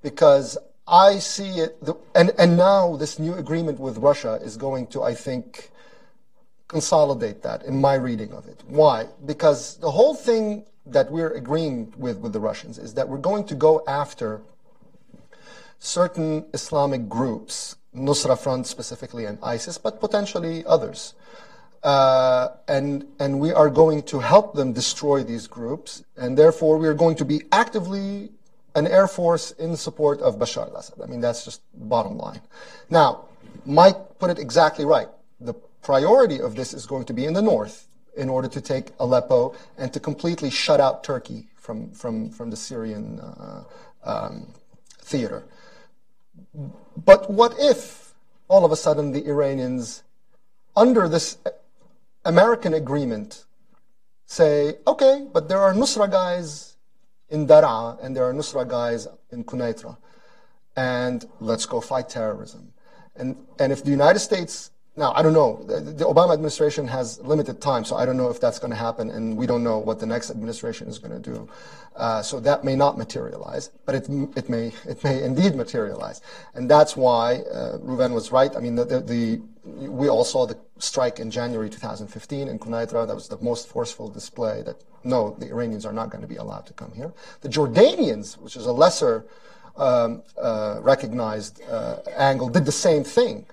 [0.01, 1.77] because I see it,
[2.13, 5.71] and, and now this new agreement with Russia is going to, I think,
[6.67, 8.61] consolidate that in my reading of it.
[8.67, 9.07] Why?
[9.25, 13.45] Because the whole thing that we're agreeing with with the Russians is that we're going
[13.45, 14.41] to go after
[15.79, 21.13] certain Islamic groups, Nusra Front specifically and ISIS, but potentially others.
[21.83, 26.87] Uh, and and we are going to help them destroy these groups, and therefore we
[26.87, 28.31] are going to be actively
[28.75, 31.01] an air force in support of Bashar al-Assad.
[31.01, 32.41] I mean, that's just bottom line.
[32.89, 33.25] Now,
[33.65, 35.09] Mike put it exactly right.
[35.39, 38.91] The priority of this is going to be in the north in order to take
[38.99, 43.63] Aleppo and to completely shut out Turkey from, from, from the Syrian uh,
[44.03, 44.53] um,
[44.99, 45.43] theater.
[46.97, 48.13] But what if
[48.47, 50.03] all of a sudden the Iranians,
[50.75, 51.37] under this
[52.25, 53.45] American agreement,
[54.25, 56.75] say, okay, but there are Nusra guys
[57.29, 59.97] in Daraa and there are Nusra guys in Quneitra.
[60.75, 62.73] And let's go fight terrorism.
[63.15, 67.59] And, and if the United States, now I don't know, the, Obama administration has limited
[67.59, 69.99] time, so I don't know if that's going to happen, and we don't know what
[69.99, 71.49] the next administration is going to do.
[71.95, 76.21] Uh, so that may not materialize, but it, it, may, it may indeed materialize.
[76.53, 78.55] And that's why uh, Reuven was right.
[78.55, 83.07] I mean, the, the, we all saw the strike in January 2015 in Quneitra.
[83.07, 86.37] That was the most forceful display that no, the Iranians are not going to be
[86.37, 87.13] allowed to come here.
[87.41, 89.25] The Jordanians, which is a lesser
[89.75, 93.45] um, uh, recognized uh, angle, did the same thing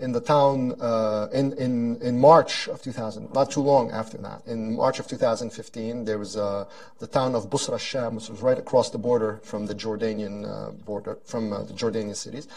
[0.00, 4.42] in the town uh, in, in, in March of 2000, not too long after that.
[4.46, 6.64] In March of 2015, there was uh,
[6.98, 10.70] the town of Busra Sham, which was right across the border from the Jordanian uh,
[10.70, 12.48] border, from uh, the Jordanian cities.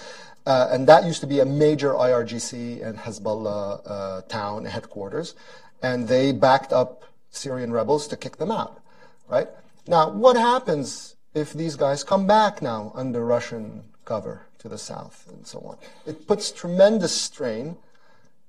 [0.46, 5.36] Uh, and that used to be a major IRGC and Hezbollah uh, town headquarters.
[5.84, 8.82] And they backed up Syrian rebels to kick them out,
[9.30, 9.48] right?
[9.88, 15.28] Now, what happens if these guys come back now under Russian cover to the south
[15.30, 15.78] and so on?
[16.06, 17.78] It puts tremendous strain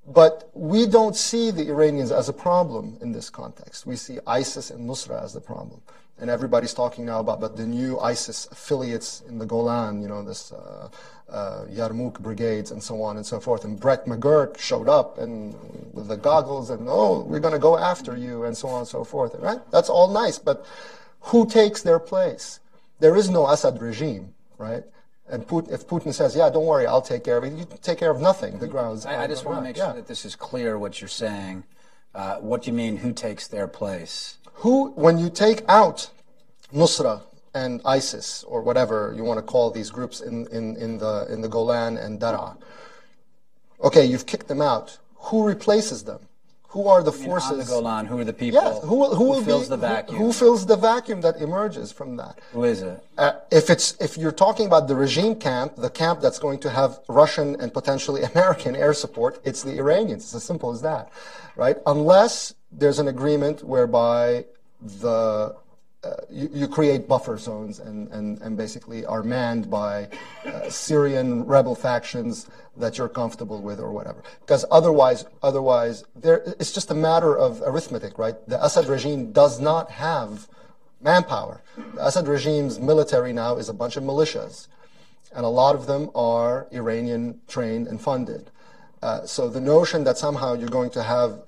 [0.07, 3.87] But we don't see the Iranians as a problem in this context.
[3.87, 5.81] We see ISIS and Nusra as the problem.
[6.18, 10.22] And everybody's talking now about, about the new ISIS affiliates in the Golan, you know,
[10.22, 10.88] this uh,
[11.31, 13.64] uh, Yarmouk brigades and so on and so forth.
[13.64, 15.55] And Brett McGurk showed up and
[15.94, 18.88] with the goggles and, oh, we're going to go after you and so on and
[18.88, 19.35] so forth.
[19.38, 19.61] Right?
[19.70, 20.66] That's all nice, but
[21.31, 22.61] who takes their place?
[22.98, 24.85] There is no Assad regime, right?
[25.29, 27.99] And Putin, if Putin says, "Yeah, don't worry, I'll take care of it," you take
[27.99, 28.59] care of nothing.
[28.59, 29.07] The grounds.
[29.07, 30.79] I, I just want to make sure that this is clear.
[30.79, 31.65] What you're saying.
[32.15, 32.99] Uh, what do you mean?
[32.99, 34.37] Who takes their place?
[34.57, 36.11] Who, when you take out
[36.75, 37.23] Nusra
[37.55, 41.41] and ISIS or whatever you want to call these groups in, in, in the in
[41.41, 42.57] the Golan and Daraa,
[43.83, 44.99] okay, you've kicked them out.
[45.17, 46.21] Who replaces them?
[46.73, 47.51] Who are the forces?
[47.51, 48.63] On the Golan, who are the people?
[48.63, 50.17] Yes, who, who, who fills be, the vacuum?
[50.17, 52.39] Who, who, fills the vacuum that emerges from that?
[52.53, 53.05] Who is it?
[53.19, 56.71] Uh, if it's if you're talking about the regime camp, the camp that's going to
[56.71, 60.23] have Russian and potentially American air support, it's the Iranians.
[60.25, 61.13] It's as simple as that,
[61.57, 61.77] right?
[61.85, 64.47] Unless there's an agreement whereby
[64.81, 65.55] the
[66.05, 70.09] uh, you, you, create buffer zones and, and, and basically are manned by
[70.45, 74.21] uh, Syrian rebel factions that you're comfortable with or whatever.
[74.41, 78.35] Because otherwise, otherwise, there, it's just a matter of arithmetic, right?
[78.49, 80.49] The Assad regime does not have
[81.01, 81.62] manpower.
[81.95, 84.67] The Assad regime's military now is a bunch of militias,
[85.33, 88.51] and a lot of them are Iranian trained and funded.
[89.03, 91.43] Uh, so the notion that somehow you're going to have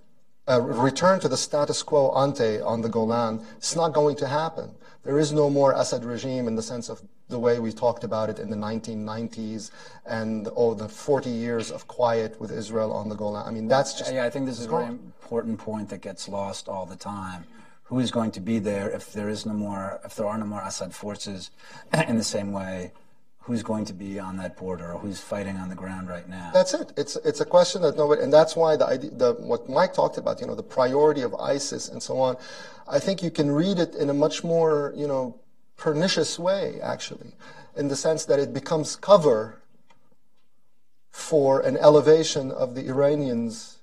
[0.46, 4.70] a return to the status quo ante on the Golan, it's not going to happen.
[5.02, 8.30] There is no more Assad regime in the sense of the way we talked about
[8.30, 9.70] it in the 1990s
[10.06, 13.46] and oh the 40 years of quiet with Israel on the Golan.
[13.46, 14.24] I mean that's just yeah.
[14.24, 17.44] I think this is a very important point that gets lost all the time.
[17.84, 20.46] Who is going to be there if there is no more if there are no
[20.46, 21.50] more Assad forces
[22.08, 22.92] in the same way?
[23.44, 26.50] Who's going to be on that border or who's fighting on the ground right now.
[26.54, 26.92] That's it.
[26.96, 30.40] It's it's a question that nobody, and that's why the the what Mike talked about,
[30.40, 32.36] you know, the priority of ISIS and so on.
[32.88, 35.38] I think you can read it in a much more, you know,
[35.76, 37.32] pernicious way, actually,
[37.76, 39.60] in the sense that it becomes cover
[41.10, 43.78] for an elevation of the Iranians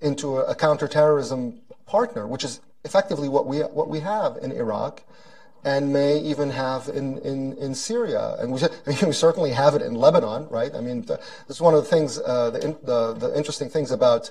[0.00, 5.04] into a, a counterterrorism partner, which is effectively what we what we have in Iraq
[5.66, 8.36] and may even have in, in, in Syria.
[8.38, 10.72] And we, we certainly have it in Lebanon, right?
[10.72, 11.16] I mean, the,
[11.48, 14.30] this is one of the things, uh, the, the, the, interesting things about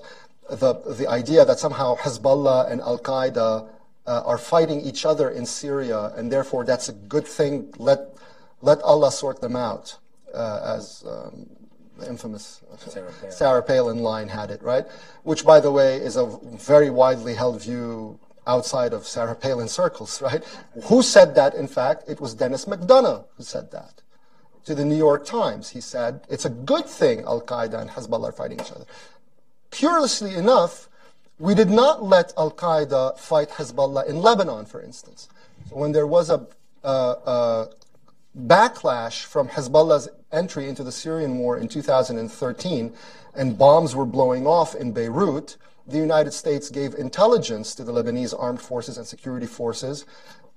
[0.49, 3.67] the, the idea that somehow Hezbollah and Al Qaeda
[4.07, 7.73] uh, are fighting each other in Syria, and therefore that's a good thing.
[7.77, 8.15] Let,
[8.61, 9.97] let Allah sort them out,
[10.33, 11.49] uh, as um,
[11.99, 13.31] the infamous Sarah Palin.
[13.31, 14.85] Sarah Palin line had it, right?
[15.23, 20.21] Which, by the way, is a very widely held view outside of Sarah Palin circles,
[20.21, 20.43] right?
[20.85, 22.03] Who said that, in fact?
[22.07, 24.01] It was Denis McDonough who said that.
[24.65, 28.29] To the New York Times, he said, it's a good thing Al Qaeda and Hezbollah
[28.29, 28.85] are fighting each other.
[29.69, 30.89] Curiously enough,
[31.37, 35.29] we did not let Al Qaeda fight Hezbollah in Lebanon, for instance.
[35.69, 36.47] So when there was a,
[38.37, 42.93] backlash from Hezbollah's entry into the Syrian war in 2013,
[43.33, 48.33] and bombs were blowing off in Beirut, the United States gave intelligence to the Lebanese
[48.37, 50.05] armed forces and security forces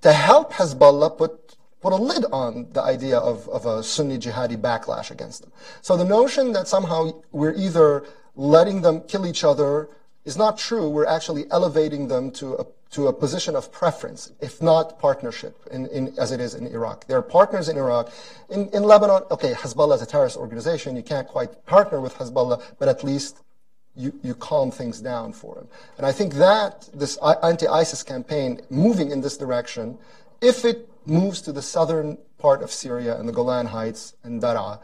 [0.01, 4.57] to help Hezbollah put put a lid on the idea of, of a Sunni jihadi
[4.57, 5.51] backlash against them.
[5.81, 8.03] So the notion that somehow we're either
[8.35, 9.89] letting them kill each other
[10.25, 10.89] is not true.
[10.89, 15.87] We're actually elevating them to a, to a position of preference, if not partnership, in,
[15.87, 17.07] in, as it is in Iraq.
[17.07, 18.11] There are partners in Iraq.
[18.49, 20.95] In, in Lebanon, okay, Hezbollah is a terrorist organization.
[20.95, 23.41] You can't quite partner with Hezbollah, but at least
[23.99, 25.67] you, you calm things down for him.
[25.97, 29.97] And I think that this anti-ISIS campaign moving in this direction,
[30.41, 34.79] if it moves to the southern part of Syria and the Golan Heights and Daraa,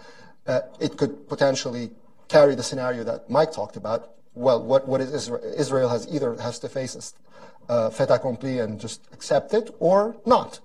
[0.48, 1.92] uh, it could potentially
[2.28, 4.12] carry the scenario that Mike talked about.
[4.34, 5.42] Well, what, what is Israel?
[5.58, 7.14] Israel has either has to face
[7.70, 10.60] a uh, fait accompli and just accept it or not.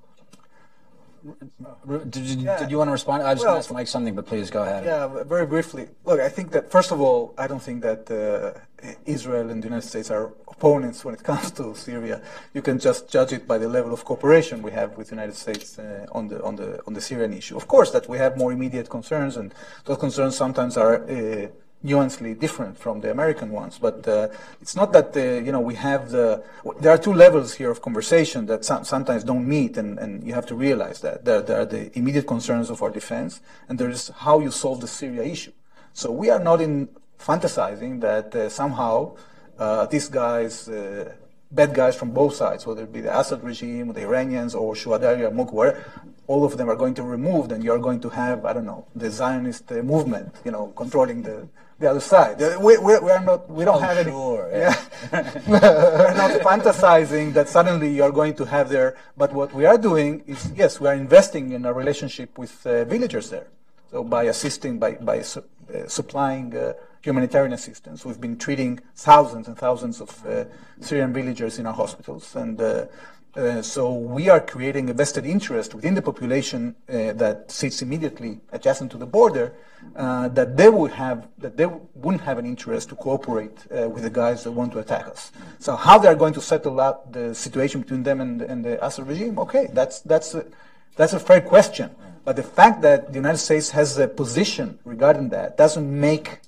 [1.22, 2.58] Did you, yeah.
[2.58, 3.22] did you, want to respond?
[3.22, 4.84] I was well, going to ask Mike something, but please go ahead.
[4.84, 5.88] Yeah, very briefly.
[6.04, 8.58] Look, I think that, first of all, I don't think that uh,
[9.04, 12.22] Israel and the United States are opponents when it comes to Syria.
[12.54, 15.36] You can just judge it by the level of cooperation we have with the United
[15.36, 17.56] States uh, on, the, on, the, on the Syrian issue.
[17.56, 19.54] Of course, that we have more immediate concerns, and
[19.84, 21.48] those concerns sometimes are uh,
[21.84, 23.78] nuancely different from the American ones.
[23.78, 24.28] But uh,
[24.60, 26.42] it's not that uh, you know we have the.
[26.80, 30.34] There are two levels here of conversation that some, sometimes don't meet, and, and you
[30.34, 33.90] have to realize that there, there, are the immediate concerns of our defense, and there
[33.90, 35.52] is how you solve the Syria issue.
[35.92, 39.16] So we are not in fantasizing that uh, somehow
[39.58, 40.68] uh, these guys.
[40.68, 41.14] Uh,
[41.52, 45.18] bad guys from both sides, whether it be the Assad regime, the Iranians, or Shuhada
[45.18, 45.84] Yarmouk, where
[46.28, 48.86] all of them are going to remove, then you're going to have, I don't know,
[48.94, 51.48] the Zionist movement, you know, controlling the,
[51.80, 52.40] the other side.
[52.40, 54.10] Uh, we, we, we are not, we don't Oh, have any.
[54.10, 54.74] sure, Yeah.
[55.48, 60.22] we're not fantasizing that suddenly you're going to have there, but what we are doing
[60.26, 63.46] is, yes, we are investing in a relationship with uh, villagers there.
[63.90, 65.42] So by assisting, by, by su-
[65.74, 70.44] uh, supplying uh, humanitarian assistance, we've been treating thousands and thousands of uh,
[70.80, 72.36] Syrian villagers in our hospitals.
[72.36, 72.60] And
[73.36, 78.40] uh, so we are creating a vested interest within the population uh, that sits immediately
[78.52, 79.54] adjacent to the border,
[79.96, 84.02] uh, that they would have, that they wouldn't have an interest to cooperate uh, with
[84.02, 85.32] the guys that want to attack us.
[85.58, 88.84] So how they are going to settle out the situation between them and, and the
[88.84, 89.38] Assad regime?
[89.38, 90.34] Okay, that's that's.
[90.34, 90.44] A,
[90.96, 91.90] that's a fair question.
[92.24, 96.40] But the fact that the United States has a position regarding that doesn't make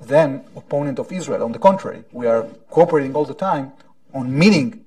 [0.00, 1.42] them opponent of Israel.
[1.42, 3.72] On the contrary, we are cooperating all the time
[4.14, 4.84] on meeting,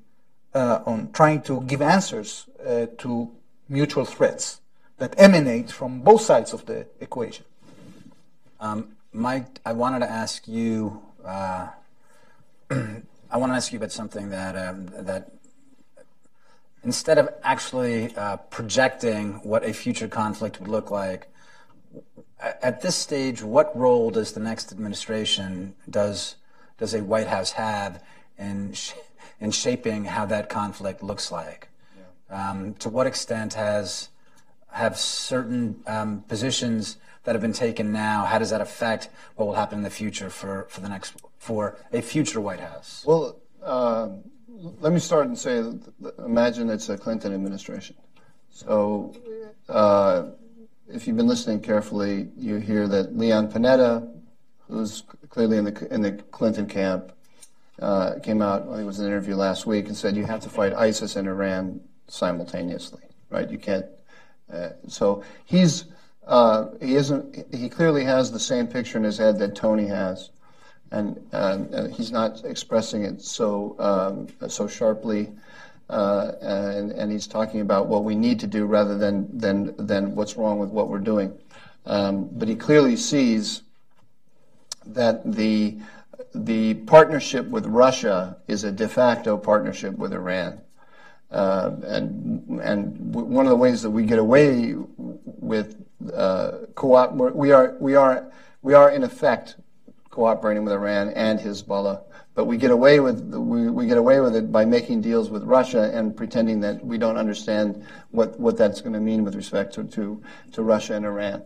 [0.60, 3.32] on trying to give answers uh, to
[3.70, 4.62] mutual threats
[4.98, 7.46] that emanate from both sides of the equation.
[8.60, 11.02] Um, Mike, I wanted to ask you.
[11.26, 11.68] Uh,
[12.72, 15.32] I want to ask you about something that um, that
[16.84, 21.28] instead of actually uh, projecting what a future conflict would look like,
[22.62, 26.36] at this stage, what role does the next administration does
[26.78, 28.04] does a White House have
[28.38, 28.94] in sh-
[29.40, 31.70] in shaping how that conflict looks like?
[32.30, 34.10] Um, to what extent has
[34.72, 38.26] have certain um, positions that have been taken now?
[38.26, 41.78] How does that affect what will happen in the future for, for the next for
[41.92, 43.04] a future White House?
[43.06, 44.10] Well, uh,
[44.80, 45.64] let me start and say,
[46.20, 47.96] imagine it's a Clinton administration.
[48.50, 49.16] So,
[49.68, 50.30] uh,
[50.88, 54.10] if you've been listening carefully, you hear that Leon Panetta,
[54.68, 57.14] who's clearly in the in the Clinton camp,
[57.80, 58.64] uh, came out.
[58.64, 61.16] I think it was an interview last week and said you have to fight ISIS
[61.16, 63.50] and Iran simultaneously, right?
[63.50, 63.86] You can't.
[64.52, 65.86] Uh, so he's
[66.28, 67.54] uh, he isn't.
[67.54, 70.30] He clearly has the same picture in his head that Tony has
[70.94, 75.32] and, uh, and he's not expressing it so um, so sharply,
[75.90, 80.16] uh, and, and he's talking about what we need to do rather than than than
[80.16, 81.34] what's wrong with what we're doing.
[81.86, 83.64] Um, but he clearly sees
[84.86, 85.80] that the
[86.34, 90.62] the partnership with Russia is a de facto partnership with Iran.
[91.32, 97.52] Uh, and and one of the ways that we get away with uh, co-op, we
[97.52, 98.32] are we are
[98.62, 99.56] we are in effect
[100.12, 102.04] cooperating with Iran and Hezbollah,
[102.36, 105.44] but we get away with we, we get away with it by making deals with
[105.44, 109.74] Russia and pretending that we don't understand what, what that's going to mean with respect
[109.74, 110.22] to, to
[110.52, 111.44] to Russia and Iran.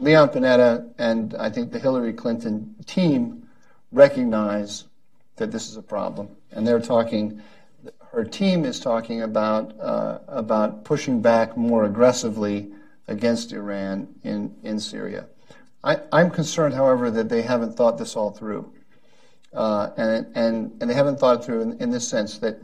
[0.00, 3.43] Leon Panetta and I think the Hillary Clinton team
[3.94, 4.84] recognize
[5.36, 7.40] that this is a problem, and they're talking.
[8.12, 12.70] Her team is talking about uh, about pushing back more aggressively
[13.08, 15.26] against Iran in in Syria.
[15.82, 18.72] I, I'm concerned, however, that they haven't thought this all through,
[19.52, 22.58] uh, and and and they haven't thought through in, in this sense that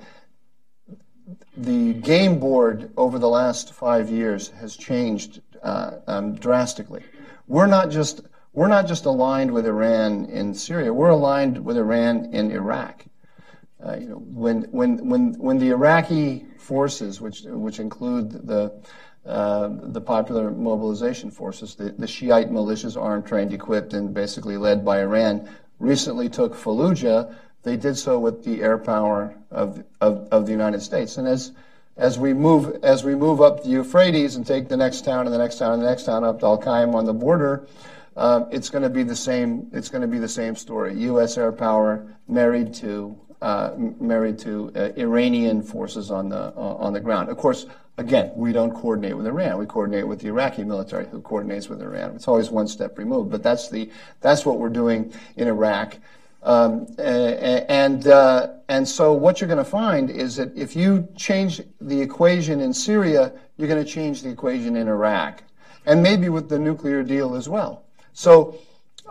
[1.57, 7.03] the game board over the last five years has changed uh, um, drastically.
[7.47, 8.23] We're not just
[8.53, 10.93] we're not just aligned with Iran in Syria.
[10.93, 13.05] We're aligned with Iran in Iraq.
[13.85, 18.73] Uh, you know, when when when when the Iraqi forces, which which include the
[19.25, 24.85] uh, the popular mobilization forces, the, the Shiite militias, armed, trained, equipped, and basically led
[24.85, 25.49] by Iran,
[25.79, 27.35] recently took Fallujah.
[27.63, 31.19] They did so with the air power of, of, of the United States.
[31.19, 31.53] And as
[31.97, 35.35] as we move as we move up the Euphrates and take the next town and
[35.35, 37.67] the next town and the next town up to Al Qaim on the border,
[38.17, 39.71] uh, it's going to be the same.
[39.73, 40.95] It's going to be the same story.
[41.03, 41.39] U.S.
[41.39, 47.01] air power married to uh, married to uh, Iranian forces on the uh, on the
[47.01, 47.29] ground.
[47.29, 49.59] Of course, again, we don't coordinate with Iran.
[49.59, 52.15] We coordinate with the Iraqi military, who coordinates with Iran.
[52.17, 53.31] It's always one step removed.
[53.31, 53.91] But that's the
[54.21, 55.97] that's what we're doing in Iraq.
[56.43, 61.63] Um, and uh, and so what you're going to find is that if you change
[61.81, 65.43] the equation in Syria, you're going to change the equation in Iraq,
[65.87, 67.85] and maybe with the nuclear deal as well.
[68.21, 68.59] So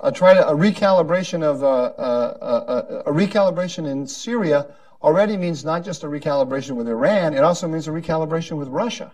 [0.03, 4.68] a try to a recalibration of uh, uh, a recalibration in Syria
[5.01, 9.12] already means not just a recalibration with Iran; it also means a recalibration with Russia,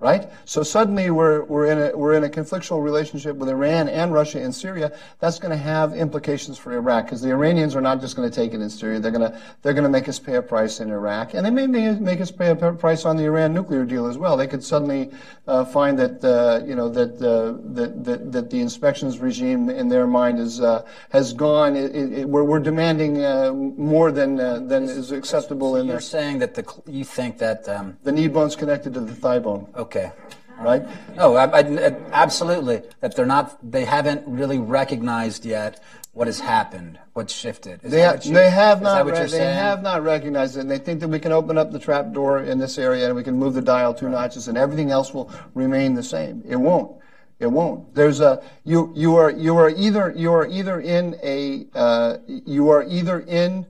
[0.00, 0.28] right?
[0.44, 4.42] So suddenly we're, we're, in a, we're in a conflictual relationship with Iran and Russia
[4.42, 4.92] and Syria.
[5.20, 8.34] That's going to have implications for Iraq because the Iranians are not just going to
[8.34, 8.98] take it in Syria.
[8.98, 11.34] They're going to, they're going to make us pay a price in Iraq.
[11.34, 14.36] And they may make us pay a price on the Iran nuclear deal as well.
[14.36, 15.10] They could suddenly
[15.46, 19.88] uh, find that, uh, you know, that, uh, that, that, that, the inspections regime in
[19.88, 21.76] their mind is, uh, has gone.
[21.76, 26.00] It, it, we're, we're demanding uh, more than, uh, than is acceptable so in You're
[26.00, 27.68] saying that the, you think that...
[27.68, 29.68] Um, the knee bone's connected to the thigh bone.
[29.76, 29.83] Okay.
[29.84, 30.12] Okay.
[30.58, 30.82] Right?
[31.16, 32.82] No, I, I, absolutely.
[33.00, 35.82] That they're not, they haven't really recognized yet
[36.12, 37.80] what has happened, what's shifted.
[37.82, 39.04] Is they, ha- you, they have not.
[39.04, 41.78] Re- they have not recognized it, and they think that we can open up the
[41.80, 44.90] trap door in this area and we can move the dial two notches, and everything
[44.92, 46.42] else will remain the same.
[46.48, 46.96] It won't.
[47.40, 47.92] It won't.
[47.94, 48.92] There's a you.
[48.94, 53.66] You are you are either you are either in a uh, you are either in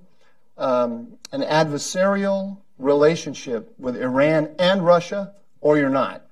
[0.58, 5.32] um, an adversarial relationship with Iran and Russia,
[5.64, 6.22] or you're not.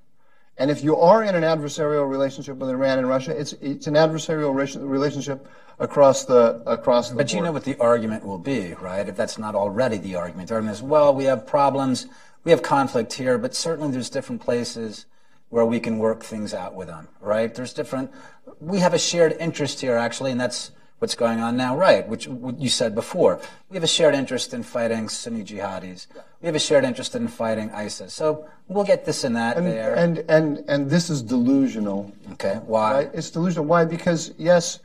[0.57, 3.95] And if you are in an adversarial relationship with Iran and Russia, it's it's an
[3.95, 4.53] adversarial
[4.87, 5.47] relationship
[5.79, 7.15] across the across the.
[7.15, 7.31] But board.
[7.33, 9.09] you know what the argument will be, right?
[9.09, 12.05] If that's not already the argument, the argument is, well, we have problems,
[12.43, 15.07] we have conflict here, but certainly there's different places
[15.49, 17.53] where we can work things out with them, right?
[17.53, 18.11] There's different.
[18.59, 20.69] We have a shared interest here, actually, and that's
[21.03, 22.07] what's going on now, right?
[22.07, 23.41] Which you said before.
[23.69, 26.07] We have a shared interest in fighting Sunni jihadis.
[26.39, 28.13] We have a shared interest in fighting ISIS.
[28.13, 29.95] So we'll get this and that and, there.
[29.95, 32.09] And and and this is delusional.
[32.31, 32.93] Okay, why?
[32.93, 33.11] Right?
[33.13, 33.65] It's delusional.
[33.65, 33.83] Why?
[33.83, 34.79] Because yes,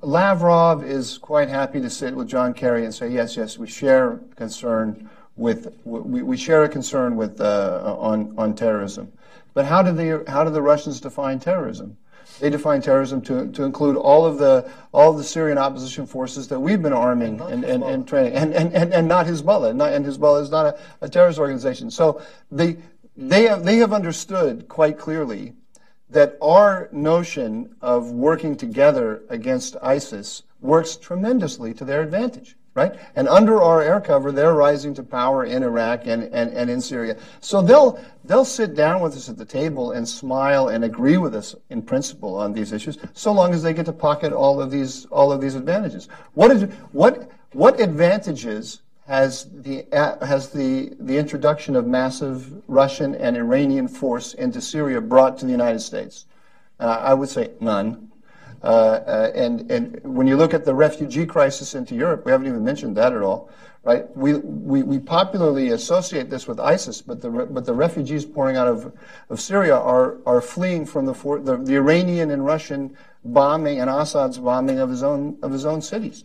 [0.00, 4.20] Lavrov is quite happy to sit with John Kerry and say, yes, yes, we share
[4.36, 9.12] concern with we, we share a concern with uh, on on terrorism.
[9.52, 11.98] But how do the how do the Russians define terrorism?
[12.40, 16.48] They define terrorism to, to include all of the all of the Syrian opposition forces
[16.48, 19.74] that we've been arming and, and, and, training, and, and, and, and not Hezbollah.
[19.74, 21.90] Not, and Hezbollah is not a, a terrorist organization.
[21.90, 22.78] So they
[23.16, 25.54] they have they have understood quite clearly
[26.10, 32.94] that our notion of working together against ISIS works tremendously to their advantage right?
[33.16, 36.80] And under our air cover, they're rising to power in Iraq and, and, and in
[36.80, 37.16] Syria.
[37.40, 41.34] So they'll, they'll sit down with us at the table and smile and agree with
[41.34, 44.70] us in principle on these issues, so long as they get to pocket all of
[44.70, 46.08] these, all of these advantages.
[46.34, 46.62] What is,
[46.92, 54.32] what, what advantages has the, has the, the introduction of massive Russian and Iranian force
[54.32, 56.26] into Syria brought to the United States?
[56.80, 58.11] Uh, I would say none.
[58.62, 62.46] Uh, uh, and, and when you look at the refugee crisis into Europe, we haven't
[62.46, 63.50] even mentioned that at all,
[63.82, 64.14] right?
[64.16, 68.68] We, we, we popularly associate this with ISIS, but the, but the refugees pouring out
[68.68, 68.92] of,
[69.30, 73.90] of Syria are, are fleeing from the, for, the, the Iranian and Russian bombing and
[73.90, 76.24] Assad's bombing of his own, of his own cities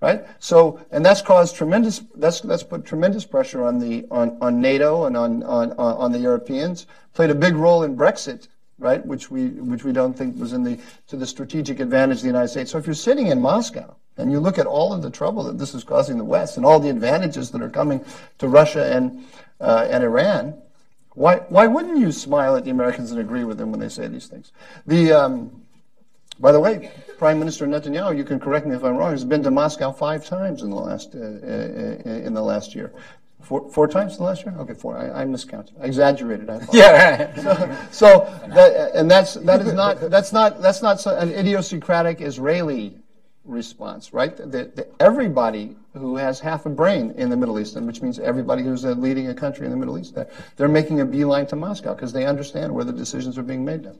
[0.00, 0.26] right?
[0.38, 5.06] So, and that's caused tremendous, that's, that's put tremendous pressure on the, on, on NATO
[5.06, 8.48] and on, on, on the Europeans, played a big role in Brexit,
[8.78, 9.04] right?
[9.04, 12.28] Which we which we don't think was in the to the strategic advantage of the
[12.28, 12.70] United States.
[12.70, 15.58] So if you're sitting in Moscow and you look at all of the trouble that
[15.58, 18.04] this is causing the West and all the advantages that are coming
[18.38, 19.24] to Russia and
[19.60, 20.54] uh, and Iran,
[21.14, 24.08] why why wouldn't you smile at the Americans and agree with them when they say
[24.08, 24.52] these things?
[24.86, 25.62] The um,
[26.38, 29.42] by the way, Prime Minister Netanyahu, you can correct me if I'm wrong, has been
[29.44, 32.92] to Moscow five times in the last uh, uh, in the last year.
[33.46, 34.52] Four, four times the last year?
[34.58, 34.98] Okay, four.
[34.98, 35.76] I, I miscounted.
[35.80, 36.50] I exaggerated.
[36.50, 36.74] I thought.
[36.74, 37.32] yeah.
[37.36, 42.98] so, so that, and that's that is not that's not that's not an idiosyncratic Israeli
[43.44, 44.36] response, right?
[44.36, 48.18] The, the, everybody who has half a brain in the Middle East, and which means
[48.18, 51.46] everybody who's uh, leading a country in the Middle East, they're, they're making a beeline
[51.46, 53.94] to Moscow because they understand where the decisions are being made now.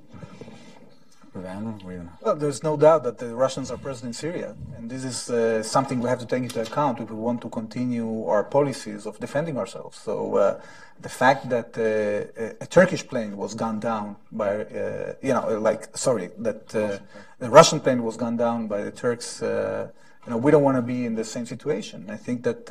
[2.23, 5.63] Well, there's no doubt that the Russians are present in Syria, and this is uh,
[5.63, 9.19] something we have to take into account if we want to continue our policies of
[9.21, 9.99] defending ourselves.
[9.99, 10.61] So, uh,
[11.01, 15.97] the fact that uh, a Turkish plane was gunned down by, uh, you know, like,
[15.97, 16.99] sorry, that uh,
[17.39, 19.89] the Russian plane was gunned down by the Turks, uh,
[20.25, 22.07] you know, we don't want to be in the same situation.
[22.09, 22.71] I think that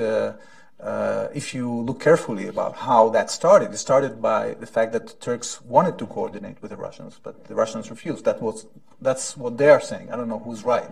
[0.80, 5.08] uh, if you look carefully about how that started, it started by the fact that
[5.08, 8.26] the Turks wanted to coordinate with the Russians, but the Russians refused.
[8.26, 8.68] That was
[9.02, 10.12] that's what they are saying.
[10.12, 10.90] I don't know who's right,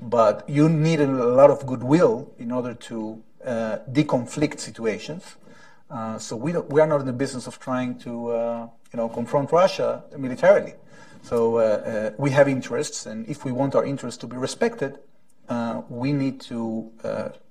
[0.00, 5.36] but you need a lot of goodwill in order to uh, deconflict situations.
[5.90, 9.08] Uh, so we we are not in the business of trying to uh, you know
[9.08, 10.74] confront Russia militarily.
[11.22, 15.00] So uh, uh, we have interests, and if we want our interests to be respected,
[15.88, 16.90] we need to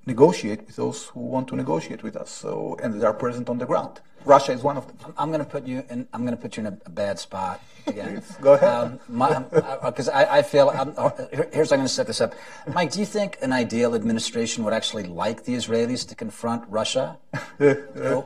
[0.05, 2.29] negotiate with those who want to negotiate with us.
[2.29, 4.01] So, and they are present on the ground.
[4.25, 5.13] Russia is one of them.
[5.17, 6.07] I'm going to put you in.
[6.13, 8.23] I'm going to put you in a, bad spot again.
[8.41, 8.99] Go ahead.
[9.07, 10.69] Because um, I, I, feel.
[10.69, 11.09] I'm, uh,
[11.51, 12.33] here's how I'm going to set this up.
[12.73, 17.17] Mike, do you think an ideal administration would actually like the Israelis to confront Russia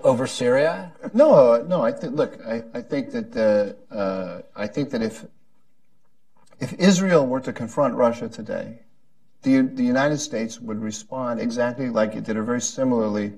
[0.03, 0.93] over Syria?
[1.13, 1.81] No, no.
[1.81, 2.15] I think.
[2.15, 5.25] Look, I, I think that uh, uh, I think that if
[6.59, 8.79] if Israel were to confront Russia today,
[9.43, 13.33] the the United States would respond exactly like it did, or very similarly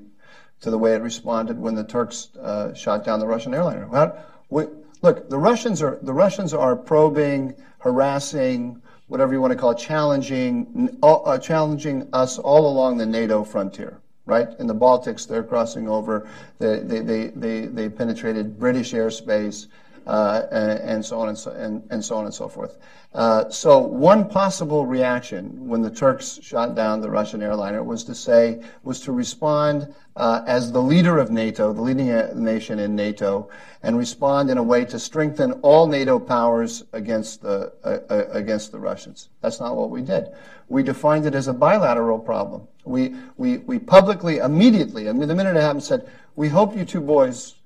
[0.62, 4.14] to the way it responded when the Turks uh, shot down the Russian airliner.
[4.50, 4.66] we,
[5.02, 9.78] look, the Russians are the Russians are probing, harassing, whatever you want to call it,
[9.78, 14.00] challenging, uh, challenging us all along the NATO frontier.
[14.26, 16.28] Right in the Baltics, they're crossing over.
[16.60, 19.68] They they they they, they penetrated British airspace.
[20.10, 22.80] Uh, and, so on and so, and, and so on and so forth.
[23.14, 28.16] Uh, so one possible reaction when the Turks shot down the Russian airliner was to
[28.16, 32.08] say, was to respond uh, as the leader of NATO, the leading
[32.44, 33.52] nation in NATO,
[33.84, 38.80] and respond in a way to strengthen all NATO powers against the, uh, against the
[38.80, 39.30] Russians.
[39.42, 40.30] That's not what we did.
[40.70, 42.68] We defined it as a bilateral problem.
[42.84, 46.84] We, we, we publicly, immediately, I mean, the minute it happened, said, we hope you
[46.84, 47.59] two boys uh,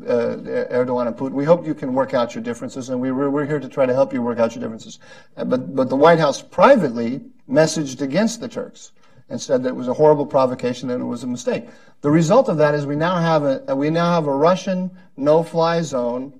[0.00, 1.32] Erdogan and Putin.
[1.32, 3.94] We hope you can work out your differences, and we, we're here to try to
[3.94, 4.98] help you work out your differences.
[5.36, 8.92] Uh, but, but the White House privately messaged against the Turks
[9.28, 11.68] and said that it was a horrible provocation and it was a mistake.
[12.00, 15.82] The result of that is we now have a we now have a Russian no-fly
[15.82, 16.38] zone,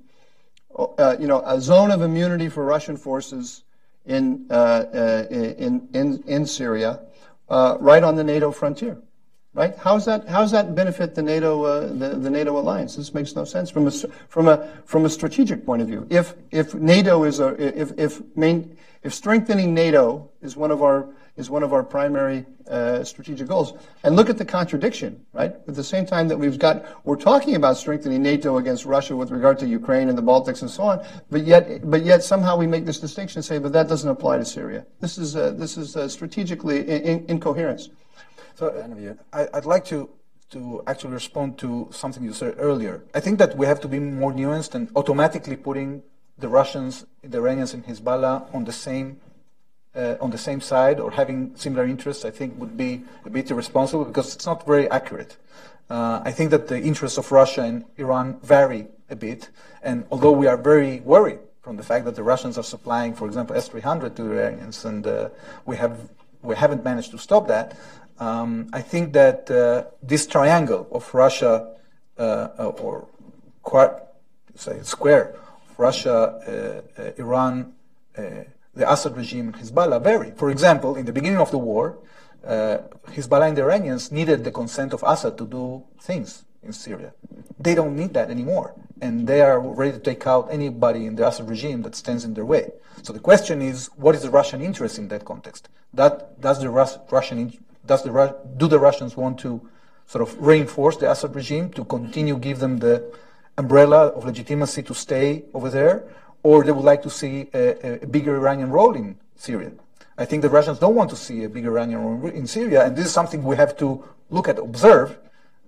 [0.76, 3.64] uh, you know, a zone of immunity for Russian forces
[4.06, 7.00] in uh, uh in in in Syria,
[7.48, 8.98] uh, right on the NATO frontier
[9.58, 9.74] right?
[9.76, 10.28] How's that?
[10.28, 12.94] How's that benefit the NATO uh, the, the NATO alliance?
[12.94, 13.90] This makes no sense from a
[14.28, 16.06] from a from a strategic point of view.
[16.08, 17.48] If if NATO is a
[17.80, 22.46] if if main if strengthening NATO is one of our is one of our primary
[22.68, 23.72] uh, strategic goals,
[24.04, 25.54] and look at the contradiction, right?
[25.66, 29.32] At the same time that we've got we're talking about strengthening NATO against Russia with
[29.32, 32.68] regard to Ukraine and the Baltics and so on, but yet but yet somehow we
[32.68, 34.86] make this distinction and say, but that doesn't apply to Syria.
[35.00, 37.88] This is uh, this is uh, strategically in, in, incoherence.
[38.58, 38.74] So
[39.32, 40.10] I, would like to,
[40.50, 43.04] to actually respond to something you said earlier.
[43.14, 46.02] I think that we have to be more nuanced and automatically putting
[46.38, 49.20] the Russians, the Iranians, and Hezbollah on the same
[49.94, 53.48] uh, on the same side or having similar interests, I think would be a bit
[53.48, 55.36] irresponsible because it's not very accurate.
[55.88, 59.50] Uh, I think that the interests of Russia and Iran vary a bit,
[59.84, 63.26] and although we are very worried from the fact that the Russians are supplying, for
[63.28, 65.28] example, S-300 to the Iranians, and uh,
[65.64, 66.10] we have
[66.42, 67.76] we haven't managed to stop that.
[68.20, 71.74] Um, I think that uh, this triangle of Russia
[72.18, 73.06] uh, uh or
[74.56, 75.36] say square
[75.70, 77.74] of Russia, uh, uh, Iran,
[78.14, 80.32] the Assad regime, and Hezbollah vary.
[80.32, 81.98] For example, in the beginning of the war,
[82.44, 87.12] Hezbollah and the Iranians needed the consent of Assad to do things in Syria.
[87.60, 91.28] They don't need that anymore, and they are ready to take out anybody in the
[91.28, 92.72] Assad regime that stands in their way.
[93.02, 95.68] So the question is, what is the Russian interest in that context?
[95.94, 97.38] That does the Rus- Russian
[97.88, 99.60] does the, do the Russians want to
[100.06, 103.12] sort of reinforce the Assad regime to continue give them the
[103.56, 106.04] umbrella of legitimacy to stay over there,
[106.42, 109.72] or they would like to see a, a bigger Iranian role in Syria?
[110.16, 112.96] I think the Russians don't want to see a bigger Iranian role in Syria, and
[112.96, 115.18] this is something we have to look at, observe,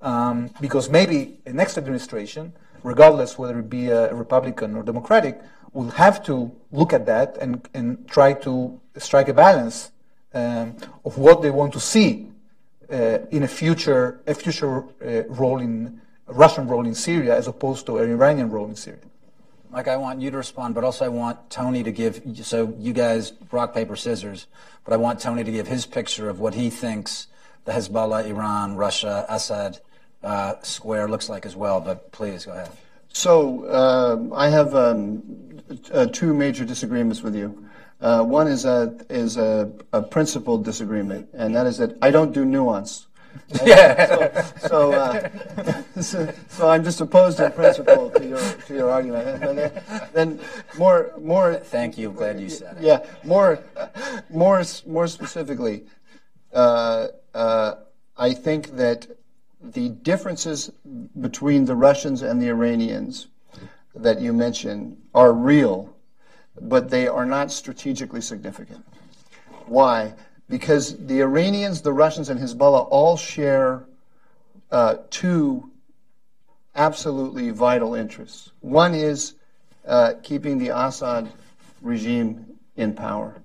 [0.02, 2.52] um, because maybe a next administration,
[2.82, 5.40] regardless whether it be a Republican or Democratic,
[5.72, 9.90] will have to look at that and, and try to strike a balance
[10.34, 12.28] um, of what they want to see
[12.92, 17.86] uh, in a future a future uh, role in Russian role in Syria as opposed
[17.86, 19.00] to an Iranian role in Syria.
[19.70, 22.22] Mike, I want you to respond, but also I want Tony to give.
[22.42, 24.48] So you guys rock paper scissors,
[24.84, 27.28] but I want Tony to give his picture of what he thinks
[27.64, 29.78] the Hezbollah, Iran, Russia, Assad
[30.22, 31.80] uh, square looks like as well.
[31.80, 32.70] But please go ahead.
[33.12, 35.22] So uh, I have um,
[35.92, 37.66] uh, two major disagreements with you.
[38.00, 42.32] Uh, one is a is a, a principled disagreement, and that is that I don't
[42.32, 43.02] do nuance.
[43.02, 43.06] Right?
[43.64, 44.06] Yeah.
[44.06, 49.44] So, so, uh, so, so, I'm just opposed in principle to your to your argument.
[49.44, 49.82] And then,
[50.12, 50.40] then
[50.78, 51.54] more more.
[51.54, 52.10] Thank you.
[52.10, 52.82] Glad you said it.
[52.82, 53.04] Yeah.
[53.22, 53.62] More
[54.30, 55.84] more more specifically,
[56.52, 57.74] uh, uh,
[58.16, 59.06] I think that
[59.62, 60.70] the differences
[61.20, 63.28] between the Russians and the Iranians
[63.94, 65.94] that you mentioned are real
[66.60, 68.84] but they are not strategically significant.
[69.66, 70.14] Why?
[70.48, 73.84] Because the Iranians, the Russians, and Hezbollah all share
[74.70, 75.70] uh, two
[76.74, 78.50] absolutely vital interests.
[78.60, 79.34] One is
[79.86, 81.30] uh, keeping the Assad
[81.82, 82.46] regime
[82.76, 83.40] in power.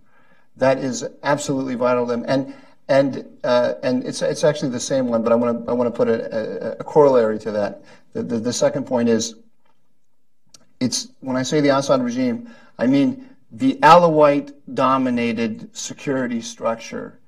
[0.57, 2.25] That is absolutely vital to them.
[2.27, 2.53] And
[2.87, 5.93] and uh, and it's it's actually the same one, but I want to I want
[5.93, 7.83] to put a, a, a corollary to that.
[8.13, 9.35] The, the, the second point is,
[10.79, 17.19] it's when I say the Assad regime, I mean the Alawite dominated security structure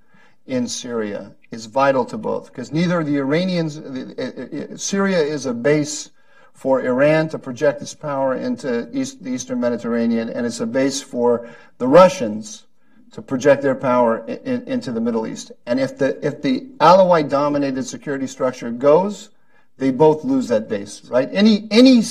[0.45, 5.45] in Syria is vital to both because neither the Iranians, uh, uh, uh, Syria is
[5.45, 6.11] a base
[6.53, 11.01] for Iran to project its power into East, the Eastern Mediterranean, and it's a base
[11.01, 12.65] for the Russians
[13.11, 15.51] to project their power in, into the Middle East.
[15.65, 19.29] And if the if the Alawite dominated security structure goes,
[19.77, 21.29] they both lose that base, right?
[21.31, 22.01] Any any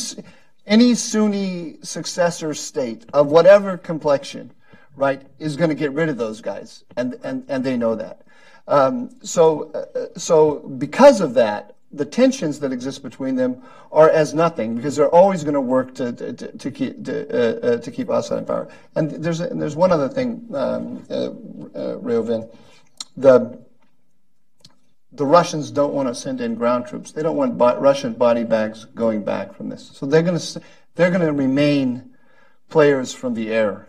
[0.67, 4.53] any Sunni successor state of whatever complexion,
[4.97, 8.23] right, is going to get rid of those guys, and and and they know that.
[8.69, 13.63] Um, so uh, so because of that, the tensions that exist between them
[13.93, 17.67] are as nothing because they're always going to work to, to, to keep to, uh,
[17.67, 18.69] uh, to, keep Assad in power.
[18.97, 21.31] And there's and there's one other thing, um, uh,
[21.79, 22.47] uh.
[23.19, 23.59] The
[25.17, 27.13] the Russians don't want to send in ground troops.
[27.13, 29.91] They don't want bo- Russian body bags going back from this.
[29.95, 30.61] So they're going to
[30.95, 32.15] they're going to remain
[32.69, 33.89] players from the air.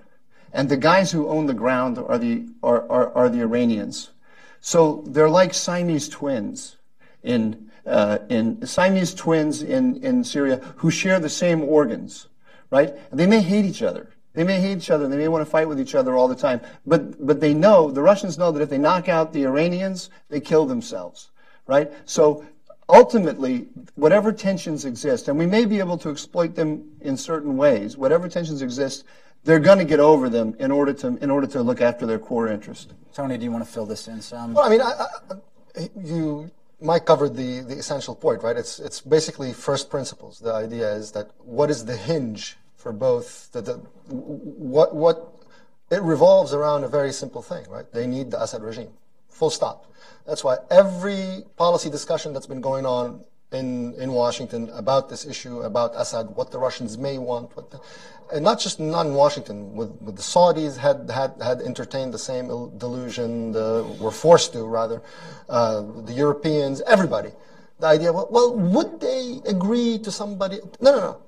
[0.53, 4.11] And the guys who own the ground are the are, are, are the Iranians.
[4.59, 6.78] So they're like Siamese twins
[7.23, 12.28] in uh, in Siamese twins in, in Syria who share the same organs,
[12.69, 12.93] right?
[13.11, 14.09] And they may hate each other.
[14.38, 15.07] They may hate each other.
[15.07, 16.61] They may want to fight with each other all the time.
[16.85, 20.39] But, but they know, the Russians know that if they knock out the Iranians, they
[20.39, 21.31] kill themselves,
[21.65, 21.91] right?
[22.05, 22.45] So
[22.88, 23.65] ultimately,
[23.95, 28.29] whatever tensions exist, and we may be able to exploit them in certain ways, whatever
[28.29, 29.05] tensions exist,
[29.43, 32.19] they're going to get over them in order to in order to look after their
[32.19, 32.93] core interest.
[33.15, 34.53] Tony, do you want to fill this in some?
[34.53, 38.55] Well, I mean, I, I, you Mike covered the, the essential point, right?
[38.55, 40.38] It's, it's basically first principles.
[40.38, 42.55] The idea is that what is the hinge
[42.88, 43.73] for both, the, the,
[44.07, 45.33] what, what,
[45.91, 47.85] it revolves around a very simple thing, right?
[47.91, 48.91] They need the Assad regime.
[49.27, 49.91] Full stop.
[50.25, 55.63] That's why every policy discussion that's been going on in, in Washington about this issue,
[55.63, 57.81] about Assad, what the Russians may want, the,
[58.33, 62.23] and not just not in Washington, with, with the Saudis had, had, had entertained the
[62.31, 65.01] same delusion, the, were forced to rather,
[65.49, 67.31] uh, the Europeans, everybody.
[67.81, 70.59] The idea, well, well, would they agree to somebody?
[70.79, 71.21] No, no, no.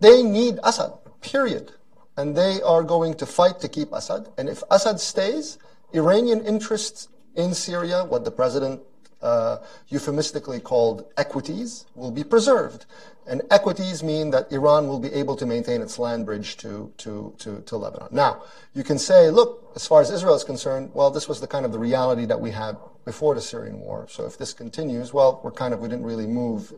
[0.00, 0.92] They need Assad,
[1.24, 1.72] period.
[2.16, 4.28] And they are going to fight to keep Assad.
[4.38, 5.58] And if Assad stays,
[5.92, 8.80] Iranian interests in Syria, what the president
[9.24, 9.58] uh,
[9.88, 12.84] euphemistically called equities, will be preserved.
[13.26, 17.34] And equities mean that Iran will be able to maintain its land bridge to, to,
[17.38, 18.08] to, to Lebanon.
[18.12, 18.42] Now,
[18.74, 21.64] you can say, look, as far as Israel is concerned, well, this was the kind
[21.64, 24.06] of the reality that we had before the Syrian war.
[24.10, 26.74] So if this continues, well, we're kind of, we didn't really move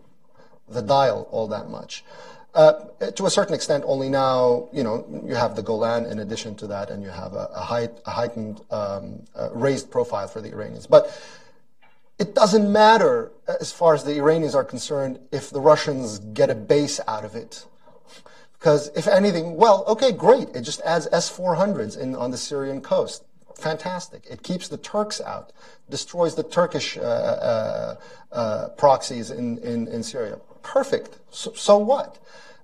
[0.69, 2.05] the dial all that much.
[2.57, 6.55] Uh, to a certain extent, only now, you know, you have the Golan in addition
[6.57, 10.41] to that, and you have a, a, height, a heightened, um, uh, raised profile for
[10.41, 10.87] the Iranians.
[10.87, 11.05] But
[12.19, 13.31] it doesn't matter
[13.61, 17.35] as far as the Iranians are concerned if the Russians get a base out of
[17.35, 17.67] it.
[18.59, 20.49] Because if anything, well, okay, great.
[20.55, 23.25] It just adds S-400s in, on the Syrian coast.
[23.55, 24.25] Fantastic.
[24.31, 25.53] It keeps the Turks out,
[25.91, 27.97] destroys the Turkish uh, uh,
[28.33, 30.39] uh, proxies in, in, in Syria.
[30.63, 31.19] Perfect.
[31.31, 32.19] So, so, what?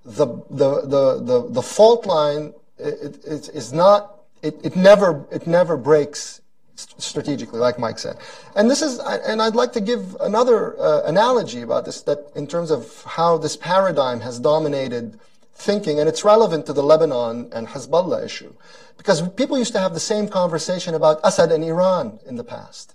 [0.05, 5.47] The, the, the, the, the fault line it, it, is not, it, it, never, it
[5.47, 6.41] never breaks
[6.75, 8.17] strategically, like Mike said.
[8.57, 12.47] And this is, and I'd like to give another uh, analogy about this, that in
[12.47, 15.21] terms of how this paradigm has dominated
[15.55, 18.53] thinking, and it's relevant to the Lebanon and Hezbollah issue,
[18.97, 22.95] because people used to have the same conversation about Assad and Iran in the past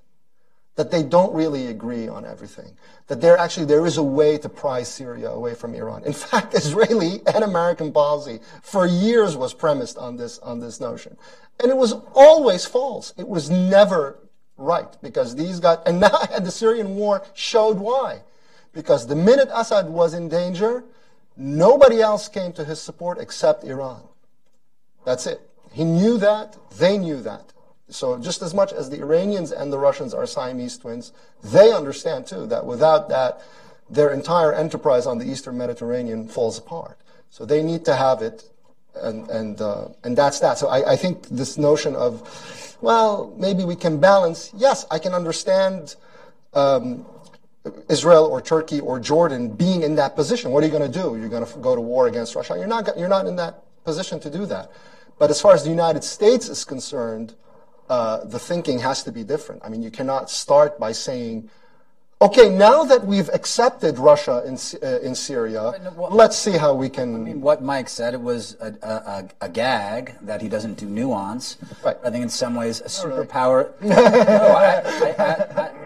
[0.78, 2.78] that they don't really agree on everything.
[3.07, 6.03] That there actually there is a way to pry Syria away from Iran.
[6.05, 11.17] In fact, Israeli and American policy for years was premised on this on this notion,
[11.59, 13.13] and it was always false.
[13.17, 14.19] It was never
[14.55, 18.21] right because these guys and now and the Syrian war showed why.
[18.71, 20.84] Because the minute Assad was in danger,
[21.36, 24.03] nobody else came to his support except Iran.
[25.03, 25.41] That's it.
[25.71, 26.57] He knew that.
[26.78, 27.53] They knew that.
[27.89, 31.13] So just as much as the Iranians and the Russians are Siamese twins,
[31.43, 33.41] they understand too that without that,
[33.89, 36.99] their entire enterprise on the Eastern Mediterranean falls apart.
[37.29, 38.49] So they need to have it,
[38.95, 40.57] and and uh, and that's that.
[40.57, 44.51] So I, I think this notion of, well, maybe we can balance.
[44.55, 45.95] Yes, I can understand.
[46.53, 47.05] Um,
[47.89, 50.51] Israel or Turkey or Jordan being in that position.
[50.51, 51.17] What are you going to do?
[51.19, 52.55] You're going to go to war against Russia?
[52.57, 52.97] You're not.
[52.97, 54.71] You're not in that position to do that.
[55.19, 57.35] But as far as the United States is concerned,
[57.89, 59.61] uh, the thinking has to be different.
[59.63, 61.49] I mean, you cannot start by saying,
[62.19, 67.13] Okay, now that we've accepted Russia in, uh, in Syria, let's see how we can.
[67.13, 70.88] I mean, what Mike said, it was a, a, a gag that he doesn't do
[70.88, 71.57] nuance.
[71.85, 71.95] Right.
[72.03, 73.79] I think in some ways a superpower.
[73.81, 73.95] no,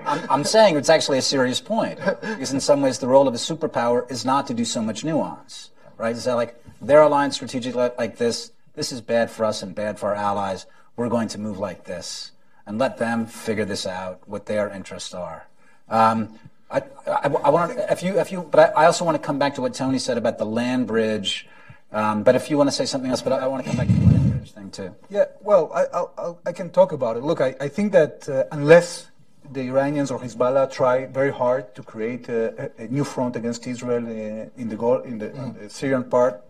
[0.07, 3.33] I, am saying it's actually a serious point because in some ways the role of
[3.33, 6.15] a superpower is not to do so much nuance, right?
[6.15, 8.53] Is that like they're aligned strategically like this?
[8.73, 10.65] This is bad for us and bad for our allies.
[10.95, 12.31] We're going to move like this
[12.65, 15.47] and let them figure this out, what their interests are.
[15.89, 16.39] Um,
[16.69, 19.37] I, I, I want if you, if you, but I, I, also want to come
[19.37, 21.47] back to what Tony said about the land bridge.
[21.91, 23.87] Um, but if you want to say something else, but I, want to come back
[23.87, 24.95] to the land bridge thing too.
[25.09, 27.23] Yeah, well, I, I, can talk about it.
[27.23, 29.11] Look, I, I think that uh, unless
[29.51, 34.07] the Iranians or Hezbollah try very hard to create a, a new front against Israel
[34.07, 35.43] in, in the, in the, mm.
[35.43, 36.41] in the Syrian part,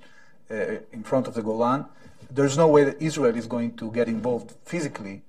[0.52, 1.86] uh, in front of the Golan,
[2.34, 5.22] there's no way that Israel is going to get involved physically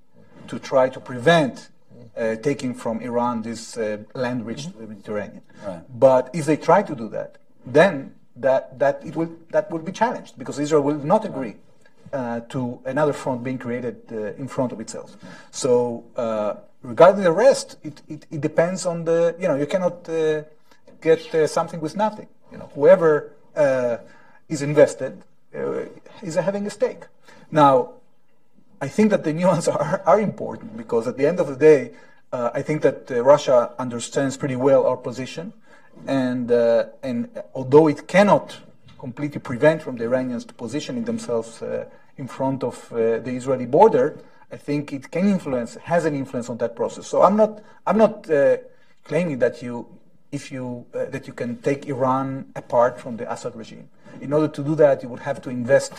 [0.48, 1.68] to try to prevent
[2.16, 4.72] uh, taking from Iran this uh, land bridge mm-hmm.
[4.72, 5.42] to the Mediterranean.
[5.64, 5.82] Right.
[5.98, 9.92] But if they try to do that, then that, that, it will, that will be
[9.92, 11.56] challenged because Israel will not agree
[12.12, 15.16] uh, to another front being created uh, in front of itself.
[15.50, 20.08] So uh, regarding the rest, it, it, it, depends on the, you know, you cannot
[20.08, 20.42] uh,
[21.00, 22.28] get something with nothing.
[22.50, 23.32] You know, whoever
[24.48, 25.22] is invested
[26.22, 27.04] is having a stake.
[27.50, 27.94] Now,
[28.80, 31.92] I think that the nuances are, are important because at the end of the day,
[32.32, 35.52] uh, I think that uh, Russia understands pretty well our position,
[36.06, 38.58] and uh, and although it cannot
[38.98, 41.84] completely prevent from the Iranians to positioning themselves uh,
[42.16, 44.18] in front of uh, the Israeli border,
[44.50, 47.06] I think it can influence, has an influence on that process.
[47.06, 48.56] So I'm not I'm not uh,
[49.04, 49.86] claiming that you
[50.32, 53.88] if you that you can take Iran apart from the Assad regime.
[54.20, 55.92] In order to do that, you would have to invest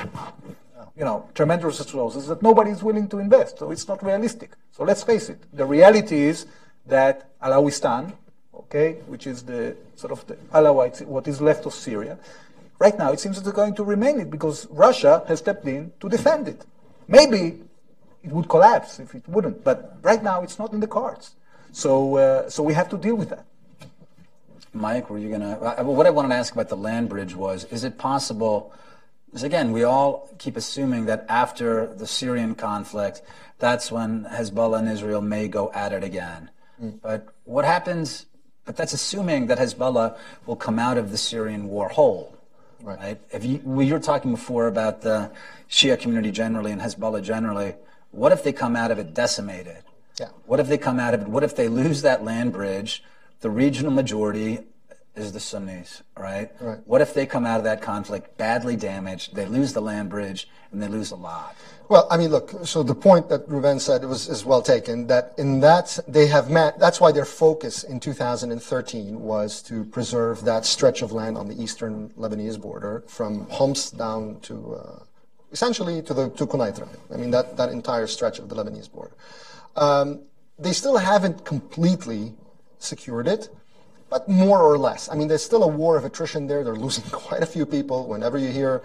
[0.96, 3.60] you know, tremendous resources that nobody is willing to invest.
[3.60, 4.52] So it's not realistic.
[4.72, 5.40] So let's face it.
[5.54, 6.46] The reality is
[6.86, 8.14] that Alawistan,
[8.54, 12.18] okay, which is the sort of the Alawites, what is left of Syria,
[12.80, 15.92] right now it seems that they're going to remain it because Russia has stepped in
[16.00, 16.64] to defend it.
[17.08, 17.62] Maybe
[18.24, 21.36] it would collapse if it wouldn't, but right now it's not in the cards.
[21.72, 23.46] So, uh, so we have to deal with that.
[24.74, 25.84] Mike, were you going to?
[25.84, 28.74] What I wanted to ask about the land bridge was: Is it possible?
[29.26, 33.22] Because again, we all keep assuming that after the Syrian conflict,
[33.58, 36.50] that's when Hezbollah and Israel may go at it again.
[36.82, 37.02] Mm.
[37.02, 38.26] But what happens?
[38.66, 42.38] But that's assuming that Hezbollah will come out of the Syrian war whole.
[42.82, 43.00] Right.
[43.00, 43.22] right?
[43.32, 45.32] If you were talking before about the
[45.74, 47.74] Shia community generally and Hezbollah generally.
[48.12, 49.84] What if they come out of it decimated?
[50.20, 50.30] Yeah.
[50.46, 51.28] What if they come out of it?
[51.28, 53.04] What if they lose that land bridge?
[53.44, 54.60] The regional majority
[55.16, 56.50] is the Sunnis, right?
[56.62, 56.80] right?
[56.86, 60.48] What if they come out of that conflict badly damaged, they lose the land bridge,
[60.72, 61.54] and they lose a lot?
[61.90, 65.34] Well, I mean, look, so the point that Reuven said was, is well taken, that
[65.38, 70.64] in that they have met, that's why their focus in 2013 was to preserve that
[70.64, 75.00] stretch of land on the eastern Lebanese border from Homs down to, uh,
[75.52, 76.88] essentially to the, to Quneitra.
[77.14, 79.16] I mean, that, that entire stretch of the Lebanese border.
[79.76, 80.22] Um,
[80.58, 82.36] they still haven't completely
[82.84, 83.50] secured it
[84.14, 85.10] but more or less.
[85.10, 86.64] I mean, there's still a war of attrition there.
[86.64, 88.08] They're losing quite a few people.
[88.08, 88.84] Whenever you hear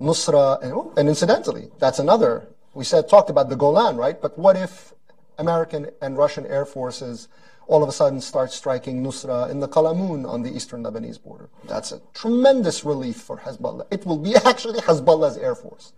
[0.00, 2.46] Nusra, and, oh, and incidentally, that's another.
[2.74, 4.22] We said talked about the Golan, right?
[4.22, 4.94] But what if
[5.36, 7.26] American and Russian air forces
[7.66, 11.50] all of a sudden start striking Nusra in the Qalamun on the eastern Lebanese border.
[11.64, 13.86] That's a tremendous relief for Hezbollah.
[13.90, 15.92] It will be actually Hezbollah's air force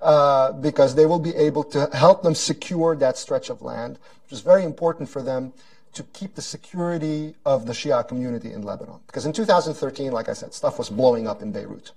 [0.00, 4.32] uh, because they will be able to help them secure that stretch of land, which
[4.34, 5.52] is very important for them
[5.96, 9.00] to keep the security of the Shia community in Lebanon.
[9.06, 11.92] Because in 2013, like I said, stuff was blowing up in Beirut.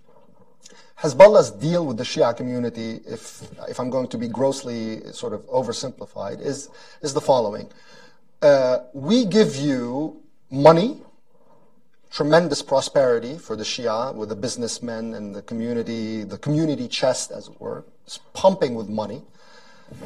[0.97, 5.41] Hezbollah's deal with the Shia community, if, if I'm going to be grossly sort of
[5.47, 6.69] oversimplified, is,
[7.01, 7.69] is the following.
[8.41, 11.01] Uh, we give you money,
[12.09, 17.49] tremendous prosperity for the Shia with the businessmen and the community, the community chest, as
[17.49, 19.23] it were, is pumping with money.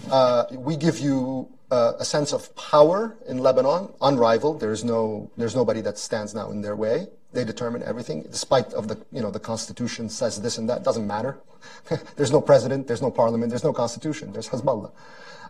[0.09, 4.59] Uh, we give you uh, a sense of power in Lebanon, unrivaled.
[4.59, 7.07] There's no, there's nobody that stands now in their way.
[7.32, 10.84] They determine everything, despite of the, you know, the constitution says this and that.
[10.84, 11.39] Doesn't matter.
[12.15, 14.32] there's no president, there's no parliament, there's no constitution.
[14.32, 14.91] There's Hezbollah.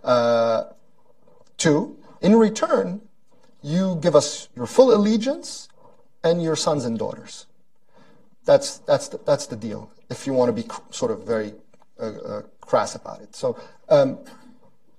[0.01, 0.63] Uh,
[1.57, 3.01] two, in return,
[3.61, 5.67] you give us your full allegiance
[6.23, 7.47] and your sons and daughters.
[8.45, 9.91] That's that's the, that's the deal.
[10.09, 11.53] If you want to be cr- sort of very
[11.99, 13.35] uh, uh, crass about it.
[13.35, 13.59] So
[13.89, 14.19] um,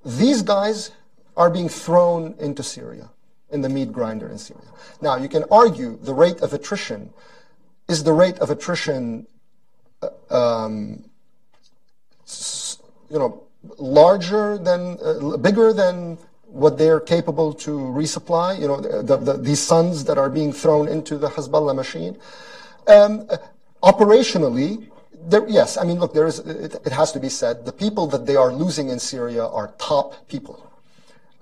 [0.04, 0.90] these guys
[1.36, 3.10] are being thrown into Syria,
[3.50, 4.68] in the meat grinder in Syria.
[5.00, 7.12] Now, you can argue the rate of attrition
[7.88, 9.26] is the rate of attrition,
[10.02, 11.04] uh, um,
[13.10, 13.42] you know,
[13.78, 19.60] larger than, uh, bigger than what they're capable to resupply, you know, the, the, these
[19.60, 22.16] sons that are being thrown into the Hezbollah machine.
[22.86, 23.28] Um,
[23.82, 24.88] operationally,
[25.26, 28.06] there, yes, I mean, look, there is, it, it, has to be said, the people
[28.08, 30.70] that they are losing in Syria are top people,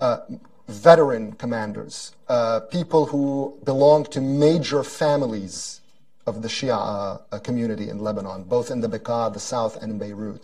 [0.03, 0.21] uh,
[0.69, 5.81] veteran commanders, uh, people who belong to major families
[6.27, 9.99] of the Shia uh, community in Lebanon, both in the Bekaa, the south, and in
[9.99, 10.43] Beirut.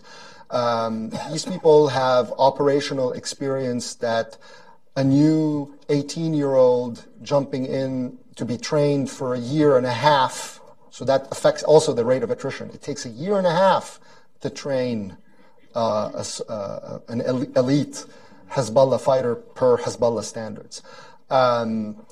[0.49, 4.37] Um, these people have operational experience that
[4.95, 9.93] a new 18 year old jumping in to be trained for a year and a
[9.93, 12.69] half, so that affects also the rate of attrition.
[12.69, 13.99] It takes a year and a half
[14.39, 15.17] to train
[15.75, 17.21] uh, a, uh, an
[17.55, 18.05] elite
[18.51, 20.81] Hezbollah fighter per Hezbollah standards.
[21.29, 22.05] Um,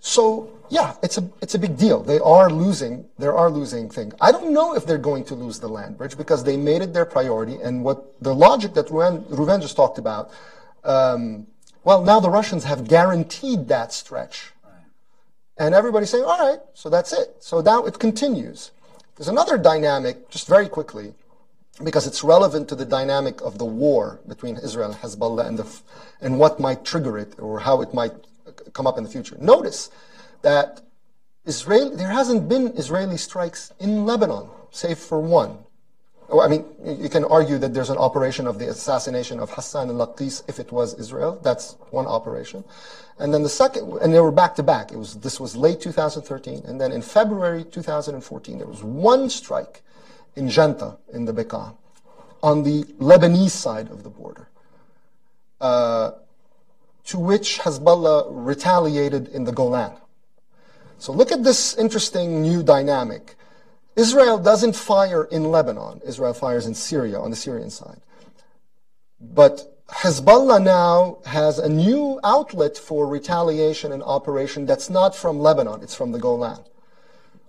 [0.00, 2.02] so yeah, it's a it's a big deal.
[2.02, 3.06] They are losing.
[3.18, 4.12] They are losing thing.
[4.20, 6.92] I don't know if they're going to lose the land bridge because they made it
[6.92, 7.56] their priority.
[7.62, 10.30] And what the logic that Reuven, Reuven just talked about.
[10.84, 11.46] Um,
[11.84, 14.52] well, now the Russians have guaranteed that stretch,
[15.56, 18.70] and everybody's saying, "All right, so that's it." So now it continues.
[19.16, 21.14] There's another dynamic, just very quickly,
[21.82, 25.80] because it's relevant to the dynamic of the war between Israel and Hezbollah and the
[26.20, 28.12] and what might trigger it or how it might
[28.72, 29.36] come up in the future.
[29.40, 29.90] Notice
[30.42, 30.82] that
[31.44, 35.58] Israel, there hasn't been Israeli strikes in Lebanon, save for one.
[36.30, 40.42] I mean, you can argue that there's an operation of the assassination of Hassan al-Laqis
[40.46, 41.40] if it was Israel.
[41.42, 42.64] That's one operation.
[43.18, 44.92] And then the second, and they were back to back.
[44.92, 46.64] It was, this was late 2013.
[46.66, 49.82] And then in February 2014, there was one strike
[50.36, 51.74] in Janta in the Bekaa
[52.42, 54.48] on the Lebanese side of the border.
[55.60, 56.12] Uh,
[57.04, 59.92] to which Hezbollah retaliated in the Golan.
[60.98, 63.34] So look at this interesting new dynamic.
[63.96, 66.00] Israel doesn't fire in Lebanon.
[66.04, 68.00] Israel fires in Syria, on the Syrian side.
[69.20, 75.82] But Hezbollah now has a new outlet for retaliation and operation that's not from Lebanon,
[75.82, 76.62] it's from the Golan.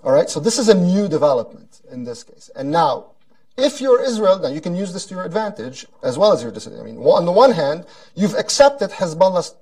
[0.04, 2.50] All right, so this is a new development in this case.
[2.56, 3.12] And now,
[3.58, 6.52] if you're Israel, now you can use this to your advantage as well as your
[6.52, 6.88] disadvantage.
[6.88, 7.86] I mean, on the one hand,
[8.16, 9.56] you've accepted Hezbollah's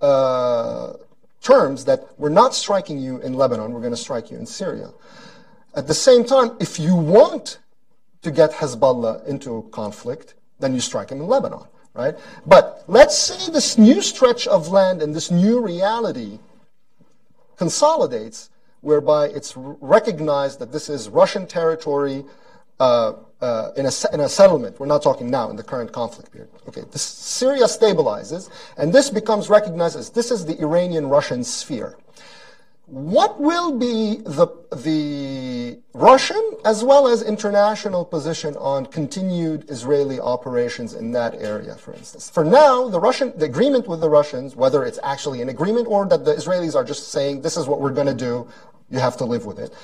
[0.00, 0.94] uh,
[1.42, 4.90] terms that we're not striking you in Lebanon, we're going to strike you in Syria.
[5.74, 7.58] At the same time, if you want
[8.22, 11.64] to get Hezbollah into conflict, then you strike him in Lebanon,
[11.94, 12.14] right?
[12.46, 16.38] But let's say this new stretch of land and this new reality
[17.56, 18.50] consolidates,
[18.82, 22.24] whereby it's recognized that this is Russian territory
[22.78, 24.78] uh, uh, in, a, in a settlement.
[24.78, 26.50] We're not talking now in the current conflict period.
[26.68, 31.96] Okay, this, Syria stabilizes, and this becomes recognized as this is the Iranian-Russian sphere.
[32.86, 40.92] What will be the, the Russian as well as international position on continued Israeli operations
[40.92, 42.28] in that area, for instance?
[42.28, 46.06] For now, the Russian, the agreement with the Russians, whether it's actually an agreement or
[46.06, 48.46] that the Israelis are just saying, this is what we're going to do,
[48.92, 49.74] you have to live with it,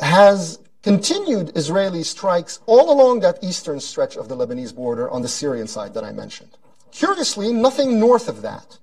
[0.00, 5.28] has continued Israeli strikes all along that eastern stretch of the Lebanese border on the
[5.28, 6.50] Syrian side that I mentioned.
[6.90, 8.78] Curiously, nothing north of that.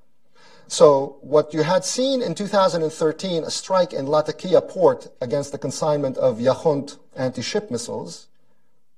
[0.68, 6.18] So what you had seen in 2013, a strike in Latakia port against the consignment
[6.18, 8.28] of Yakhont anti-ship missiles,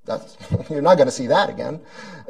[0.05, 0.21] that,
[0.69, 1.79] you're not going to see that again.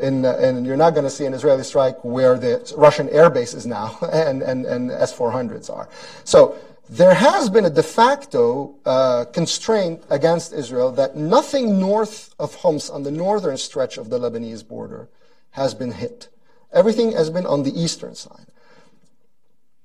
[0.02, 3.56] In, uh, and you're not going to see an Israeli strike where the Russian airbase
[3.56, 5.90] is now and, and, and S-400s are.
[6.26, 6.58] So
[6.90, 12.90] there has been a de facto uh, constraint against Israel that nothing north of Homs
[12.90, 15.08] on the northern stretch of the Lebanese border
[15.52, 16.30] has been hit.
[16.74, 18.48] Everything has been on the eastern side.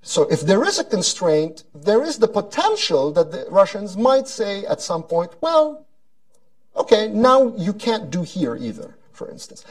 [0.00, 4.64] So if there is a constraint, there is the potential that the Russians might say
[4.64, 5.86] at some point, well,
[6.74, 9.64] okay, now you can't do here either, for instance.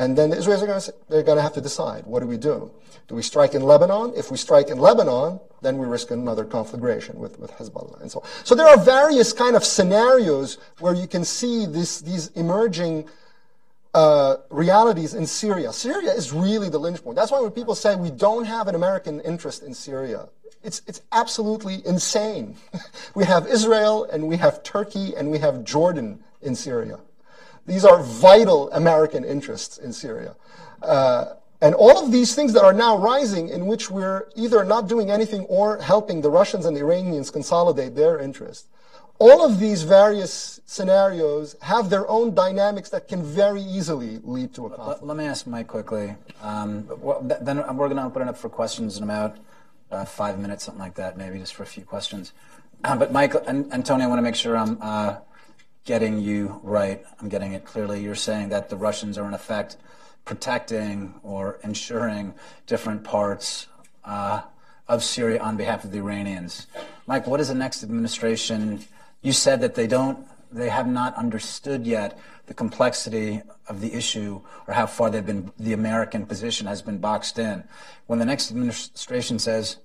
[0.00, 2.26] And then the Israelis are going to they're going to have to decide, what do
[2.26, 2.70] we do?
[3.06, 4.14] Do we strike in Lebanon?
[4.16, 8.20] If we strike in Lebanon, then we risk another conflagration with, with Hezbollah and so
[8.20, 8.28] on.
[8.44, 13.10] So there are various kind of scenarios where you can see this, these emerging
[13.92, 15.70] uh, realities in Syria.
[15.70, 17.14] Syria is really the linchpin.
[17.14, 20.30] That's why when people say we don't have an American interest in Syria,
[20.64, 22.56] it's, it's absolutely insane.
[23.14, 27.00] we have Israel and we have Turkey and we have Jordan in Syria.
[27.66, 30.36] These are vital American interests in Syria.
[30.82, 34.88] Uh, and all of these things that are now rising in which we're either not
[34.88, 38.66] doing anything or helping the Russians and the Iranians consolidate their interests
[39.20, 44.66] all of these various scenarios have their own dynamics that can very easily lead to
[44.66, 45.02] a conflict.
[45.02, 46.16] Let, me ask Mike quickly.
[46.42, 46.88] Um,
[47.42, 49.36] then we're going to open it up for questions in about
[49.90, 52.32] uh, five minutes, something like that, maybe just for a few questions.
[52.82, 55.16] Uh, but Mike and, and, Tony, I want to make sure I'm uh,
[55.84, 57.04] getting you right.
[57.20, 58.02] I'm getting it clearly.
[58.02, 59.76] You're saying that the Russians are in effect
[60.24, 62.34] protecting or ensuring
[62.66, 63.66] different parts
[64.04, 64.42] uh,
[64.88, 66.66] of Syria on behalf of the Iranians.
[67.06, 68.84] Mike, what is the next administration?
[69.22, 74.40] You said that they don't, they have not understood yet the complexity of the issue
[74.66, 77.62] or how far they've been, the American position has been boxed in.
[78.06, 79.76] When the next administration says,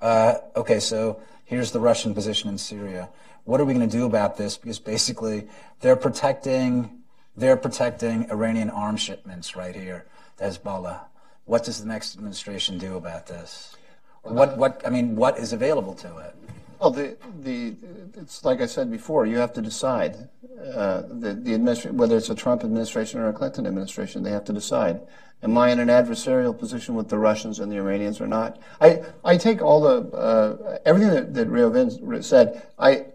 [0.00, 3.08] uh, okay, so here's the Russian position in Syria.
[3.44, 4.56] What are we going to do about this?
[4.56, 5.48] Because basically,
[5.80, 7.02] they're protecting,
[7.36, 10.06] they're protecting Iranian arms shipments right here,
[10.40, 11.00] Hezbollah.
[11.44, 13.76] What does the next administration do about this?
[14.22, 16.36] What, what, I mean, what is available to it?
[16.78, 17.74] Well, the, the,
[18.16, 20.28] it's like I said before, you have to decide.
[20.60, 24.44] Uh, the, the administration, whether it's a Trump administration or a Clinton administration, they have
[24.44, 25.00] to decide.
[25.42, 28.60] Am I in an adversarial position with the Russians and the Iranians or not?
[28.80, 33.06] I, I take all the, uh, everything that, that Reuven said, I,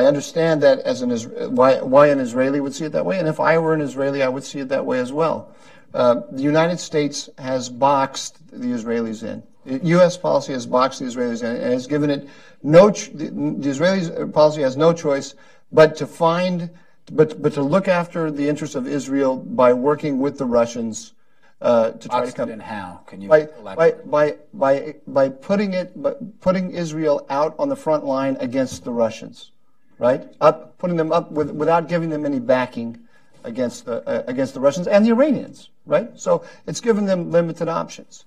[0.00, 1.10] I understand that as an,
[1.54, 3.18] why, why an Israeli would see it that way.
[3.18, 5.54] And if I were an Israeli, I would see it that way as well.
[5.92, 9.42] Uh, the United States has boxed the Israelis in.
[9.96, 10.16] U.S.
[10.16, 12.28] policy has boxed the Israelis in and has given it
[12.62, 12.90] no.
[12.90, 15.34] Ch- the, the Israeli policy has no choice
[15.70, 16.70] but to find,
[17.12, 21.12] but but to look after the interests of Israel by working with the Russians
[21.60, 22.50] uh, to try Boxed to come.
[22.50, 23.00] in how?
[23.06, 27.76] Can you by, by, by, by, by putting it, by putting Israel out on the
[27.76, 29.52] front line against the Russians,
[30.00, 30.26] right?
[30.40, 32.98] Up, putting them up with, without giving them any backing
[33.44, 36.10] against the, uh, against the Russians and the Iranians, right?
[36.18, 38.24] So it's given them limited options.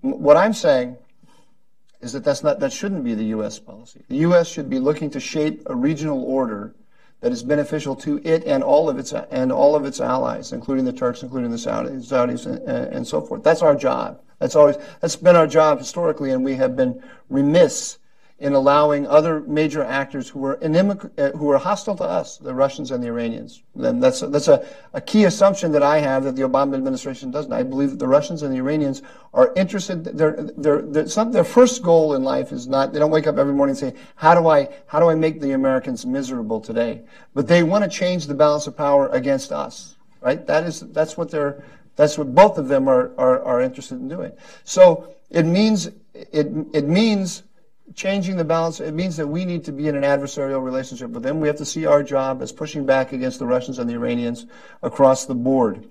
[0.00, 0.96] What I'm saying
[2.00, 3.58] is that that's not, that shouldn't be the U.S.
[3.58, 4.04] policy.
[4.08, 4.48] The U.S.
[4.48, 6.72] should be looking to shape a regional order
[7.20, 10.84] that is beneficial to it and all of its and all of its allies, including
[10.84, 13.42] the Turks, including the Saudis, Saudis and, and so forth.
[13.42, 14.20] That's our job.
[14.38, 17.98] That's always that's been our job historically, and we have been remiss
[18.38, 22.52] in allowing other major actors who were inimic, uh, who were hostile to us, the
[22.52, 23.62] Russians and the Iranians.
[23.74, 27.52] Then that's that's a, a key assumption that I have that the Obama administration doesn't.
[27.52, 29.00] I believe that the Russians and the Iranians
[29.32, 30.04] are interested.
[30.04, 32.92] Their their their, some, their first goal in life is not.
[32.92, 35.40] They don't wake up every morning and say, "How do I how do I make
[35.40, 39.96] the Americans miserable today?" But they want to change the balance of power against us.
[40.20, 40.46] Right?
[40.46, 41.64] That is that's what they're
[41.96, 44.32] that's what both of them are are, are interested in doing.
[44.64, 47.42] So it means it it means
[47.96, 51.22] changing the balance, it means that we need to be in an adversarial relationship with
[51.22, 51.40] them.
[51.40, 54.46] We have to see our job as pushing back against the Russians and the Iranians
[54.82, 55.88] across the board.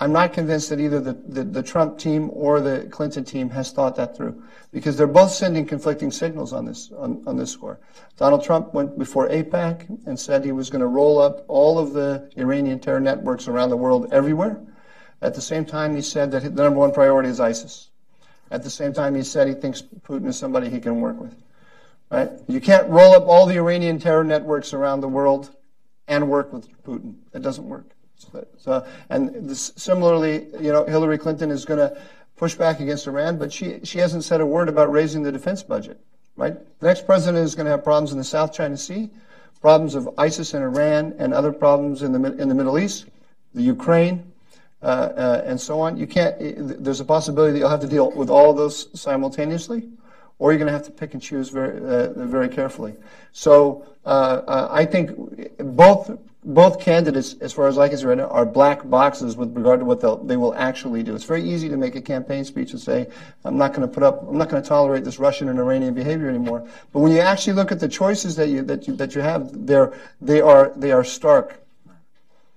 [0.00, 3.72] I'm not convinced that either the, the, the Trump team or the Clinton team has
[3.72, 7.80] thought that through because they're both sending conflicting signals on this, on, on this score.
[8.16, 11.92] Donald Trump went before AIPAC and said he was going to roll up all of
[11.92, 14.60] the Iranian terror networks around the world everywhere.
[15.22, 17.90] At the same time, he said that the number one priority is ISIS.
[18.54, 21.34] At the same time, he said he thinks Putin is somebody he can work with.
[22.08, 22.30] Right?
[22.46, 25.50] You can't roll up all the Iranian terror networks around the world
[26.06, 27.16] and work with Putin.
[27.32, 27.86] It doesn't work.
[28.14, 32.00] So, so and this, similarly, you know, Hillary Clinton is going to
[32.36, 35.64] push back against Iran, but she she hasn't said a word about raising the defense
[35.64, 35.98] budget.
[36.36, 36.54] Right?
[36.78, 39.10] The next president is going to have problems in the South China Sea,
[39.60, 43.06] problems of ISIS in Iran, and other problems in the in the Middle East,
[43.52, 44.32] the Ukraine,
[44.84, 45.96] and so on.
[45.96, 46.36] You can't.
[46.84, 49.88] There's a possibility that you'll have to deal with all of those simultaneously,
[50.38, 52.94] or you're going to have to pick and choose very uh, very carefully.
[53.32, 55.10] So uh, uh, I think
[55.58, 59.56] both both candidates, as far as I can see right now, are black boxes with
[59.56, 61.14] regard to what they will actually do.
[61.14, 63.08] It's very easy to make a campaign speech and say,
[63.44, 65.94] "I'm not going to put up, I'm not going to tolerate this Russian and Iranian
[65.94, 69.14] behavior anymore." But when you actually look at the choices that you that you that
[69.14, 71.63] you have, they're they are they are stark.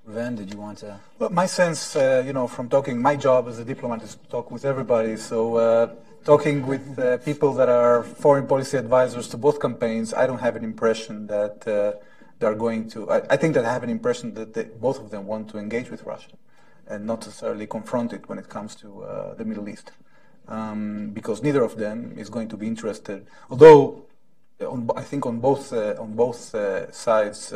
[0.08, 0.98] Ven, did you want to?
[1.20, 4.28] Well, my sense, uh, you know, from talking, my job as a diplomat is to
[4.30, 5.18] talk with everybody.
[5.18, 10.26] So, uh, talking with uh, people that are foreign policy advisors to both campaigns, I
[10.26, 12.00] don't have an impression that uh,
[12.40, 13.12] they're going to.
[13.12, 15.58] I, I think that I have an impression that they, both of them want to
[15.58, 16.32] engage with Russia
[16.88, 19.92] and not necessarily confront it when it comes to uh, the Middle East.
[20.48, 24.06] Um, because neither of them is going to be interested, although
[24.62, 26.56] on, I think on both uh, on both
[26.96, 27.54] sides,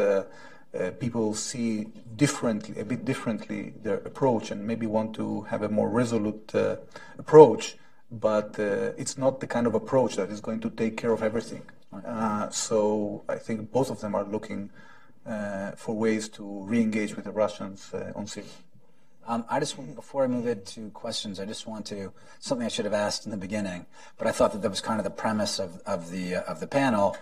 [0.80, 5.70] uh, people see differently, a bit differently their approach, and maybe want to have a
[5.70, 6.78] more resolute uh,
[7.18, 7.78] approach.
[8.12, 11.24] But uh, it's not the kind of approach that is going to take care of
[11.24, 11.64] everything.
[12.06, 14.70] Uh, so I think both of them are looking
[15.26, 18.50] uh, for ways to re-engage with the Russians uh, on Syria.
[19.28, 22.70] Um, I just want- before I move into questions, I just want to something I
[22.70, 23.86] should have asked in the beginning,
[24.18, 26.60] but I thought that that was kind of the premise of, of the uh, of
[26.60, 27.16] the panel.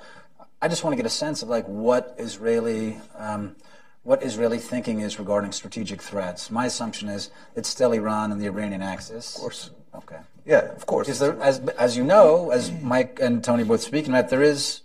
[0.61, 3.55] I just want to get a sense of like what Israeli um,
[4.03, 6.51] what Israeli thinking is regarding strategic threats.
[6.51, 9.35] My assumption is it's still Iran and the Iranian axis.
[9.35, 9.69] Of course.
[9.95, 10.17] Okay.
[10.45, 11.07] Yeah, of course.
[11.07, 14.81] Because there, as as you know, as Mike and Tony both speaking about, there is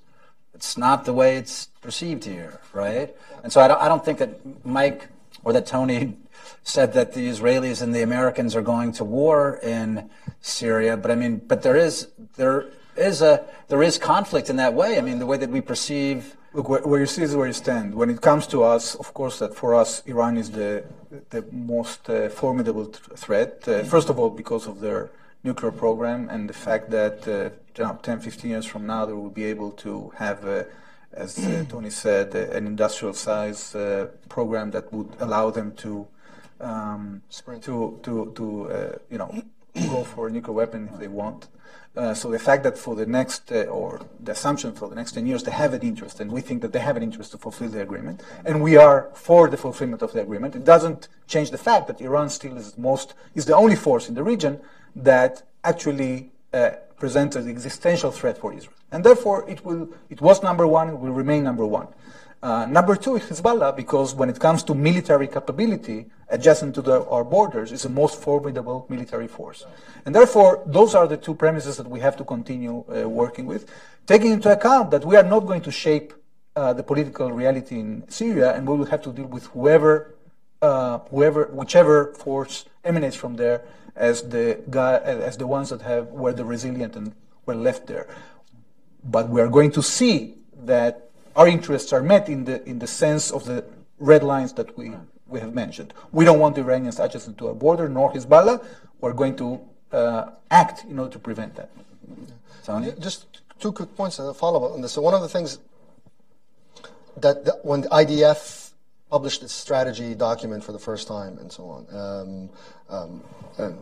[0.54, 3.14] it's not the way it's perceived here, right?
[3.42, 5.08] And so I don't I don't think that Mike
[5.42, 6.16] or that Tony
[6.62, 10.08] said that the Israelis and the Americans are going to war in
[10.40, 10.96] Syria.
[10.96, 12.66] But I mean, but there is there
[12.96, 14.98] is a there is conflict in that way.
[14.98, 16.36] I mean, the way that we perceive.
[16.52, 17.94] Look, where, where you see is where you stand.
[17.94, 20.84] When it comes to us, of course, that for us, Iran is the
[21.30, 23.66] the most uh, formidable th- threat.
[23.66, 25.10] Uh, first of all, because of their
[25.44, 29.44] nuclear program and the fact that uh, 10, 15 years from now, they will be
[29.44, 30.64] able to have, uh,
[31.12, 36.06] as uh, Tony said, uh, an industrial size uh, program that would allow them to
[36.60, 37.22] um,
[37.60, 39.42] to to to uh, you know
[39.88, 41.48] go for a nuclear weapon if they want.
[41.96, 45.12] Uh, so the fact that for the next, uh, or the assumption for the next
[45.12, 47.38] 10 years, they have an interest, and we think that they have an interest to
[47.38, 51.52] fulfill the agreement, and we are for the fulfillment of the agreement, it doesn't change
[51.52, 54.60] the fact that Iran still is most, is the only force in the region
[54.96, 58.74] that actually uh, presents an existential threat for Israel.
[58.90, 61.88] And therefore, it will, it was number one, it will remain number one.
[62.44, 67.02] Uh, number two is Hezbollah, because when it comes to military capability, adjacent to the,
[67.06, 69.64] our borders, is the most formidable military force.
[70.04, 73.72] And therefore, those are the two premises that we have to continue uh, working with,
[74.06, 76.12] taking into account that we are not going to shape
[76.54, 80.14] uh, the political reality in Syria, and we will have to deal with whoever,
[80.60, 83.62] uh, whoever, whichever force emanates from there,
[83.96, 84.60] as the
[85.02, 87.14] as the ones that have were the resilient and
[87.46, 88.06] were left there.
[89.02, 90.34] But we are going to see
[90.64, 93.64] that our interests are met in the in the sense of the
[93.98, 94.92] red lines that we
[95.26, 95.94] we have mentioned.
[96.12, 98.64] We don't want the Iranians adjacent to our border, nor Hezbollah.
[99.00, 99.60] We're going to
[99.92, 101.70] uh, act in order to prevent that.
[102.64, 102.92] Tony?
[102.98, 104.92] Just two quick points and a follow up on this.
[104.92, 105.58] So one of the things
[107.18, 108.72] that, when the IDF
[109.10, 112.50] published its strategy document for the first time and so on,
[112.90, 113.22] um,
[113.58, 113.78] um,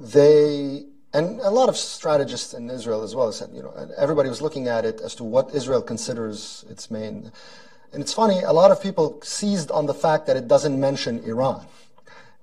[0.00, 0.84] they
[1.14, 4.66] and a lot of strategists in Israel as well said, you know, everybody was looking
[4.66, 7.30] at it as to what Israel considers its main.
[7.92, 11.22] And it's funny, a lot of people seized on the fact that it doesn't mention
[11.24, 11.64] Iran.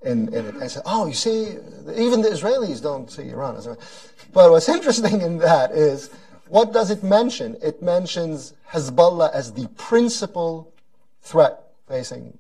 [0.04, 0.32] And
[0.72, 1.58] said, oh, you see,
[1.96, 3.68] even the Israelis don't see Iran as
[4.34, 6.10] But what's interesting in that is,
[6.48, 7.58] what does it mention?
[7.62, 10.74] It mentions Hezbollah as the principal
[11.22, 12.40] threat facing,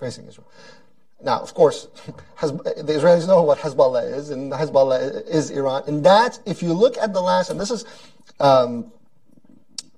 [0.00, 0.48] facing Israel.
[1.22, 1.88] Now, of course,
[2.40, 5.82] the Israelis know what Hezbollah is, and Hezbollah is Iran.
[5.86, 7.84] And that, if you look at the last, and this is,
[8.38, 8.92] um,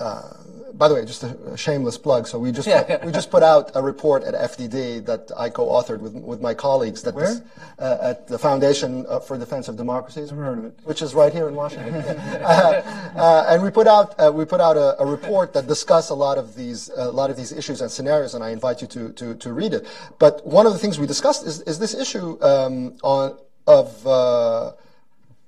[0.01, 0.33] uh,
[0.75, 2.27] by the way, just a shameless plug.
[2.27, 3.05] So we just yeah.
[3.05, 7.03] we just put out a report at FDD that I co-authored with with my colleagues.
[7.03, 7.27] That Where?
[7.27, 7.43] This,
[7.79, 10.79] uh, at the Foundation for Defense of Democracies, heard of it.
[10.85, 11.95] which is right here in Washington.
[11.95, 16.11] uh, uh, and we put out uh, we put out a, a, report that discusses
[16.11, 18.89] a lot of these a lot of these issues and scenarios, and I invite you
[18.89, 19.87] to to, to read it.
[20.19, 24.73] But one of the things we discussed is is this issue um, on of uh,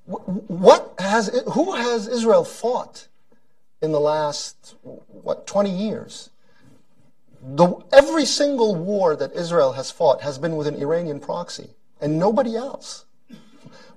[0.07, 3.07] what has who has Israel fought
[3.83, 6.31] in the last, what, 20 years.
[7.43, 11.71] The, every single war that Israel has fought has been with an Iranian proxy
[12.01, 13.07] and nobody else.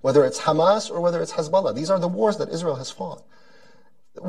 [0.02, 1.76] Whether it's Hamas or whether it's Hezbollah.
[1.76, 3.24] These are the wars that Israel has fought.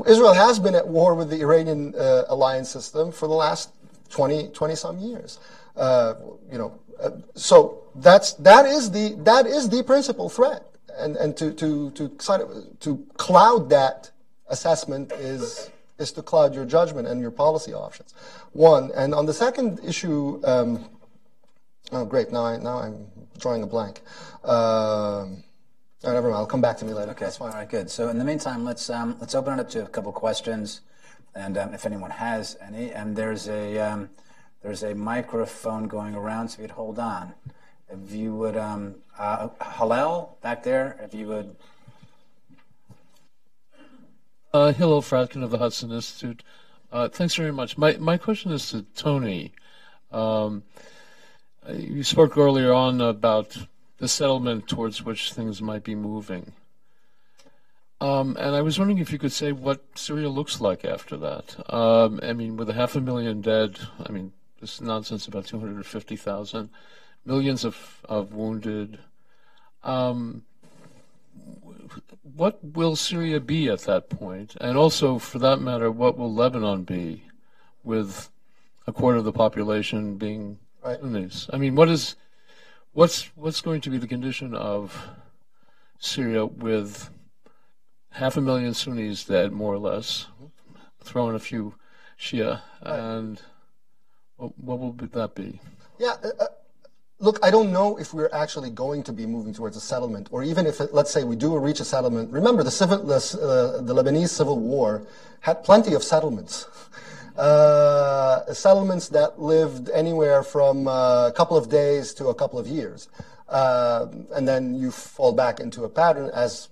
[0.06, 3.70] Israel has been at war with the Iranian uh, alliance system for the last
[4.10, 5.38] 20, 20 some years.
[5.76, 6.14] Uh,
[6.50, 10.64] you know, uh, so that's, that is the, that is the principal threat.
[10.96, 12.08] And, and to, to, to,
[12.80, 14.12] to cloud that
[14.54, 18.14] assessment is is to cloud your judgment and your policy options.
[18.52, 20.70] One, and on the second issue, um,
[21.92, 22.96] oh great, now I now I'm
[23.38, 24.00] drawing a blank.
[24.42, 25.26] Uh,
[26.06, 26.36] Oh, never mind.
[26.36, 27.12] I'll come back to me later.
[27.12, 27.52] Okay, that's fine.
[27.52, 27.90] All right, good.
[27.90, 30.82] So in the meantime, let's um, let's open it up to a couple questions,
[31.34, 34.10] and um, if anyone has any, and there's a um,
[34.62, 37.32] there's a microphone going around, so if you'd hold on,
[37.88, 39.48] if you would, um, uh,
[39.78, 41.56] Hillel back there, if you would
[44.54, 46.42] uh, Hillel, Fradkin of the Hudson Institute.
[46.92, 47.76] Uh, thanks very much.
[47.76, 49.52] My my question is to Tony.
[50.12, 50.62] Um,
[51.68, 53.56] you spoke earlier on about
[53.98, 56.52] the settlement towards which things might be moving.
[58.00, 61.72] Um, and I was wondering if you could say what Syria looks like after that.
[61.72, 66.68] Um, I mean, with a half a million dead, I mean, this nonsense about 250,000,
[67.24, 68.98] millions of, of wounded.
[69.82, 70.42] Um,
[72.22, 74.56] what will Syria be at that point?
[74.60, 77.24] And also, for that matter, what will Lebanon be
[77.82, 78.30] with
[78.86, 81.00] a quarter of the population being right.
[81.00, 81.48] Sunnis?
[81.52, 82.16] I mean, what is
[82.92, 85.08] what's what's going to be the condition of
[85.98, 87.10] Syria with
[88.10, 90.26] half a million Sunnis dead, more or less,
[91.00, 91.74] throw in a few
[92.18, 92.98] Shia, right.
[92.98, 93.40] and
[94.36, 95.60] what, what, will that be?
[95.98, 96.14] Yeah.
[96.22, 96.46] Uh, uh
[97.20, 100.42] Look, I don't know if we're actually going to be moving towards a settlement, or
[100.42, 102.32] even if, let's say, we do reach a settlement.
[102.32, 105.06] Remember, the, civil, the, uh, the Lebanese civil war
[105.40, 106.66] had plenty of settlements.
[107.36, 112.66] uh, settlements that lived anywhere from uh, a couple of days to a couple of
[112.66, 113.08] years.
[113.48, 116.68] Uh, and then you fall back into a pattern as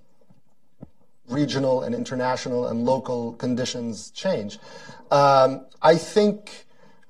[1.29, 4.59] regional and international and local conditions change.
[5.09, 6.65] Um, I think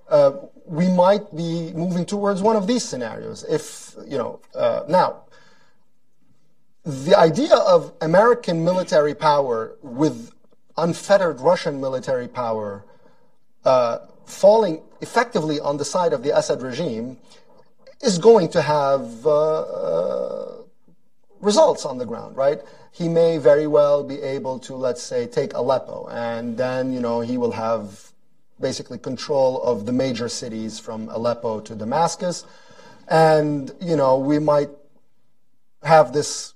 [0.10, 0.34] uh,
[0.66, 3.44] we might be moving towards one of these scenarios.
[3.44, 5.24] If, you know, uh, now,
[6.86, 10.32] the idea of American military power with
[10.78, 12.86] unfettered Russian military power
[13.66, 17.18] uh, falling effectively on the side of the Assad regime
[18.02, 20.58] is going to have uh, uh,
[21.40, 22.60] results on the ground, right?
[22.92, 27.22] He may very well be able to, let's say, take Aleppo, and then, you know,
[27.22, 28.13] he will have
[28.60, 32.46] basically control of the major cities from Aleppo to Damascus.
[33.08, 34.70] And, you know, we might
[35.84, 36.54] have this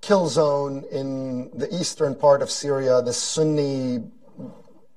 [0.00, 4.04] kill zone in the eastern part of Syria, the Sunni,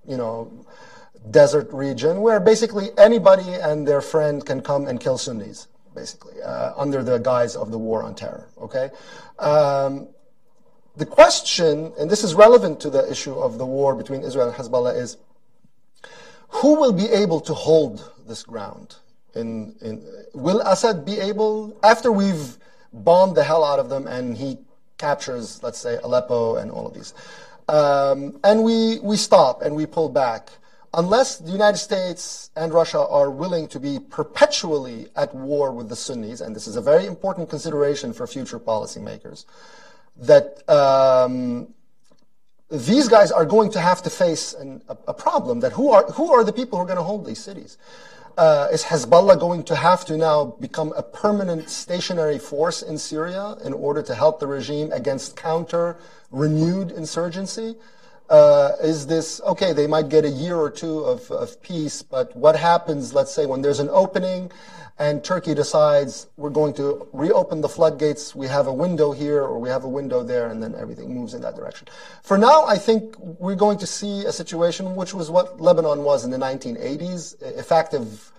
[0.08, 0.66] you know,
[1.30, 6.74] desert region, where basically anybody and their friend can come and kill Sunnis, basically, uh,
[6.76, 8.50] under the guise of the war on terror.
[8.60, 8.90] Okay.
[9.40, 10.10] Um,
[10.98, 14.56] the question, and this is relevant to the issue of the war between Israel and
[14.56, 15.18] Hezbollah, is
[16.52, 18.96] who will be able to hold this ground?
[19.36, 22.58] In, in, will Assad be able, after we've
[22.94, 24.58] bombed the hell out of them and he
[24.98, 27.14] captures, let's say, Aleppo and all of these.
[27.68, 30.50] Um, and we, we stop and we pull back.
[30.94, 35.96] Unless the United States and Russia are willing to be perpetually at war with the
[35.96, 39.46] Sunnis, and this is a very important consideration for future policymakers,
[40.18, 41.74] that um,
[42.72, 46.06] these guys are going to have to face an, a, a, problem that who are,
[46.12, 47.78] who are the people who are going to hold these cities?
[48.38, 53.58] Uh, is Hezbollah going to have to now become a permanent stationary force in Syria
[53.66, 55.98] in order to help the regime against counter
[56.32, 57.76] renewed insurgency?
[58.30, 59.74] Uh, is this okay?
[59.74, 63.46] They might get a year or two of, of peace, but what happens, let's say,
[63.46, 64.50] when there's an opening
[65.00, 69.60] and Turkey decides we're going to reopen the floodgates, we have a window here or
[69.60, 71.88] we have a window there, and then everything moves in that direction.
[72.24, 76.24] For now, I think we're going to see a situation which was what Lebanon was
[76.26, 78.32] in the 1980s, effective.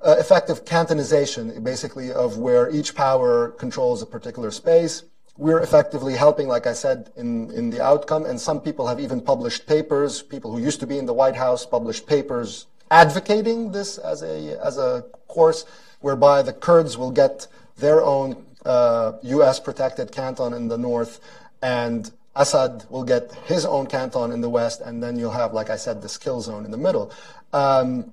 [0.00, 5.02] Uh, effective cantonization, basically, of where each power controls a particular space.
[5.36, 9.20] We're effectively helping, like I said, in, in the outcome, and some people have even
[9.20, 10.22] published papers.
[10.22, 14.58] People who used to be in the White House published papers advocating this as a,
[14.64, 15.64] as a course
[16.00, 17.46] whereby the Kurds will get
[17.76, 19.60] their own uh, U.S.
[19.60, 21.20] protected canton in the north
[21.62, 25.70] and Assad will get his own canton in the west, and then you'll have, like
[25.70, 27.12] I said, this kill zone in the middle.
[27.52, 28.12] Um,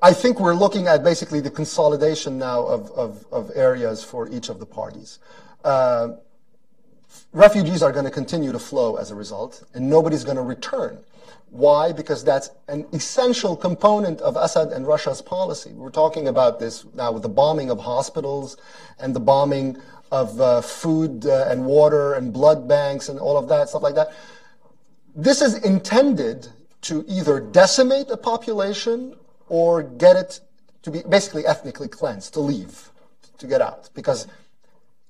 [0.00, 4.48] I think we're looking at basically the consolidation now of, of, of areas for each
[4.48, 5.18] of the parties.
[5.64, 6.10] Uh,
[7.32, 10.98] refugees are going to continue to flow as a result, and nobody's going to return.
[11.52, 11.92] Why?
[11.92, 15.70] Because that's an essential component of Assad and Russia's policy.
[15.74, 18.56] We're talking about this now with the bombing of hospitals
[18.98, 19.76] and the bombing
[20.10, 23.94] of uh, food uh, and water and blood banks and all of that, stuff like
[23.96, 24.14] that.
[25.14, 26.48] This is intended
[26.82, 29.14] to either decimate a population
[29.50, 30.40] or get it
[30.84, 32.88] to be basically ethnically cleansed, to leave,
[33.36, 33.90] to get out.
[33.92, 34.26] Because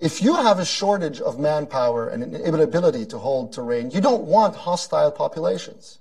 [0.01, 4.25] if you have a shortage of manpower and an inability to hold terrain, you don't
[4.25, 6.01] want hostile populations.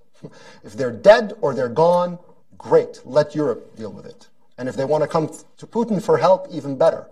[0.63, 2.19] If they're dead or they're gone,
[2.57, 3.01] great.
[3.05, 4.27] Let Europe deal with it.
[4.57, 7.07] And if they want to come to Putin for help, even better.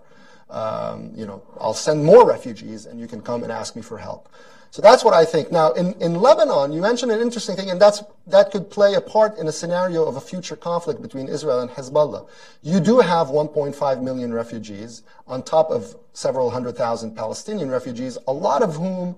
[0.48, 3.98] Um, you know, I'll send more refugees and you can come and ask me for
[3.98, 4.28] help.
[4.72, 5.50] So that's what I think.
[5.50, 9.00] Now, in, in Lebanon, you mentioned an interesting thing, and that's, that could play a
[9.00, 12.28] part in a scenario of a future conflict between Israel and Hezbollah.
[12.62, 18.32] You do have 1.5 million refugees on top of several hundred thousand Palestinian refugees, a
[18.32, 19.16] lot of whom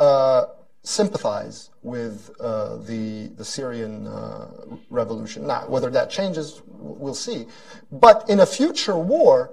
[0.00, 0.46] uh,
[0.82, 4.48] sympathize with uh, the the Syrian uh,
[4.88, 5.46] revolution.
[5.46, 7.46] Now, whether that changes, we'll see.
[7.92, 9.52] But in a future war,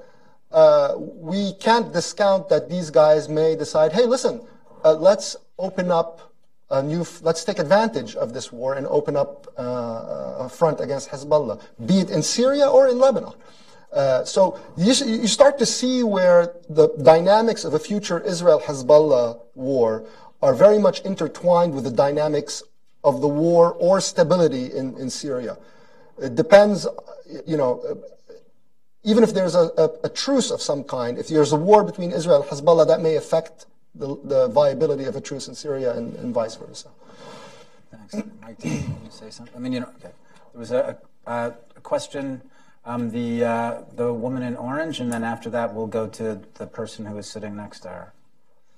[0.51, 4.41] uh, we can't discount that these guys may decide, hey, listen,
[4.83, 6.33] uh, let's open up
[6.69, 11.09] a new, let's take advantage of this war and open up uh, a front against
[11.09, 13.33] Hezbollah, be it in Syria or in Lebanon.
[13.91, 20.05] Uh, so you, you start to see where the dynamics of a future Israel-Hezbollah war
[20.41, 22.63] are very much intertwined with the dynamics
[23.03, 25.57] of the war or stability in, in Syria.
[26.19, 26.87] It depends,
[27.45, 28.03] you know,
[29.03, 32.11] even if there's a, a, a, truce of some kind, if there's a war between
[32.11, 33.65] Israel and Hezbollah, that may affect
[33.95, 36.89] the, the viability of a truce in Syria and, and vice versa.
[37.91, 38.27] Thanks.
[38.41, 39.55] Mike, did you say something?
[39.55, 40.11] I mean, you know, okay.
[40.51, 41.53] There was a, a
[41.83, 42.41] question,
[42.85, 46.67] um, the, uh, the woman in orange, and then after that, we'll go to the
[46.67, 48.13] person who is sitting next to her.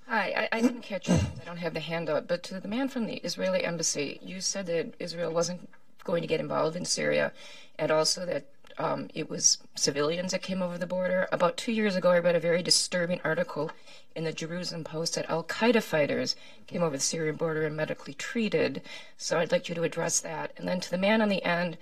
[0.10, 1.22] Hi, I, I didn't catch it.
[1.40, 4.65] I don't have the handout, but to the man from the Israeli embassy, you said
[4.65, 5.69] that Israel wasn't
[6.03, 7.31] going to get involved in Syria,
[7.77, 8.45] and also that
[8.80, 11.27] um, it was civilians that came over the border.
[11.31, 13.69] About two years ago, I read a very disturbing article
[14.15, 18.15] in the Jerusalem Post that Al Qaeda fighters came over the Syrian border and medically
[18.15, 18.81] treated.
[19.15, 20.53] So I'd like you to address that.
[20.57, 21.77] And then to the man on the end,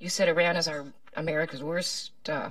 [0.00, 2.50] you said Iran is our America's worst uh,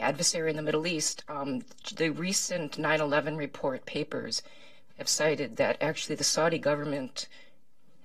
[0.00, 1.24] adversary in the Middle East.
[1.28, 1.62] Um,
[1.96, 4.42] the recent 9/11 report papers
[4.98, 7.28] have cited that actually the Saudi government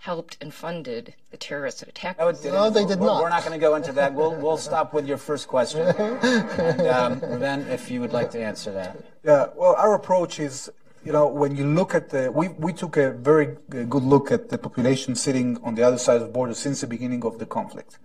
[0.03, 2.44] helped and funded the terrorists that attacked No, us.
[2.44, 3.22] No, they did we're, not.
[3.24, 4.14] We're not going to go into that.
[4.14, 5.82] We'll, we'll stop with your first question.
[5.98, 8.98] and um, then, if you would like to answer that.
[9.24, 10.70] Yeah, well, our approach is,
[11.06, 14.30] you know, when you look at the, we, we took a very uh, good look
[14.30, 17.40] at the population sitting on the other side of the border since the beginning of
[17.40, 17.98] the conflict.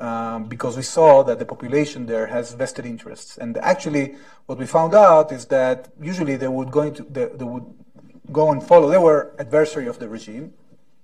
[0.00, 3.36] Um, because we saw that the population there has vested interests.
[3.36, 4.14] And actually,
[4.46, 7.66] what we found out is that usually they would go into, they, they would
[8.32, 8.88] go and follow.
[8.88, 10.54] They were adversary of the regime,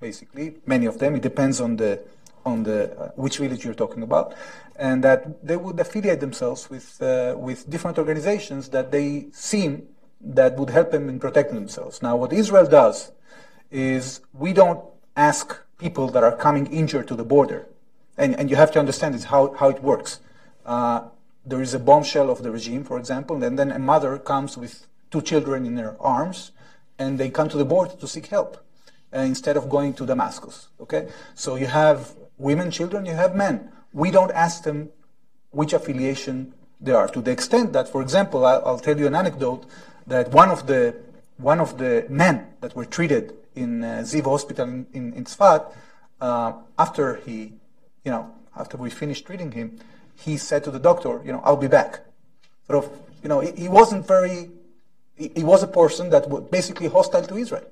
[0.00, 1.14] basically, many of them.
[1.14, 2.00] It depends on the,
[2.46, 4.34] on the, uh, which village you're talking about.
[4.76, 9.88] And that they would affiliate themselves with, uh, with different organizations that they seem
[10.22, 12.00] that would help them in protecting themselves.
[12.00, 13.12] Now, what Israel does
[13.70, 14.82] is we don't
[15.16, 17.66] ask people that are coming injured to the border.
[18.16, 20.20] And, and you have to understand is how, how it works.
[20.64, 21.08] Uh,
[21.44, 24.86] there is a bombshell of the regime, for example, and then a mother comes with
[25.10, 26.50] two children in her arms,
[26.98, 28.64] and they come to the board to seek help
[29.14, 30.68] uh, instead of going to Damascus.
[30.80, 33.70] Okay, so you have women, children, you have men.
[33.92, 34.90] We don't ask them
[35.50, 37.08] which affiliation they are.
[37.08, 39.66] To the extent that, for example, I'll, I'll tell you an anecdote
[40.06, 40.96] that one of the
[41.38, 45.72] one of the men that were treated in uh, Ziv Hospital in, in, in Tzfat,
[46.20, 47.52] uh, after he,
[48.06, 49.78] you know, after we finished treating him,
[50.14, 52.00] he said to the doctor, you know, I'll be back.
[52.68, 52.90] Sort of,
[53.22, 54.48] you know, he, he wasn't very.
[55.16, 57.66] He, he was a person that was basically hostile to Israel,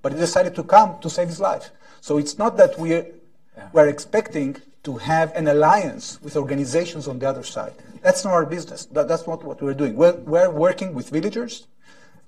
[0.00, 1.70] but he decided to come to save his life.
[2.00, 3.06] So it's not that we're
[3.72, 7.74] we're expecting to have an alliance with organizations on the other side.
[8.02, 8.86] That's not our business.
[8.86, 9.96] That, that's not what we're doing.
[9.96, 11.66] We're, we're working with villagers,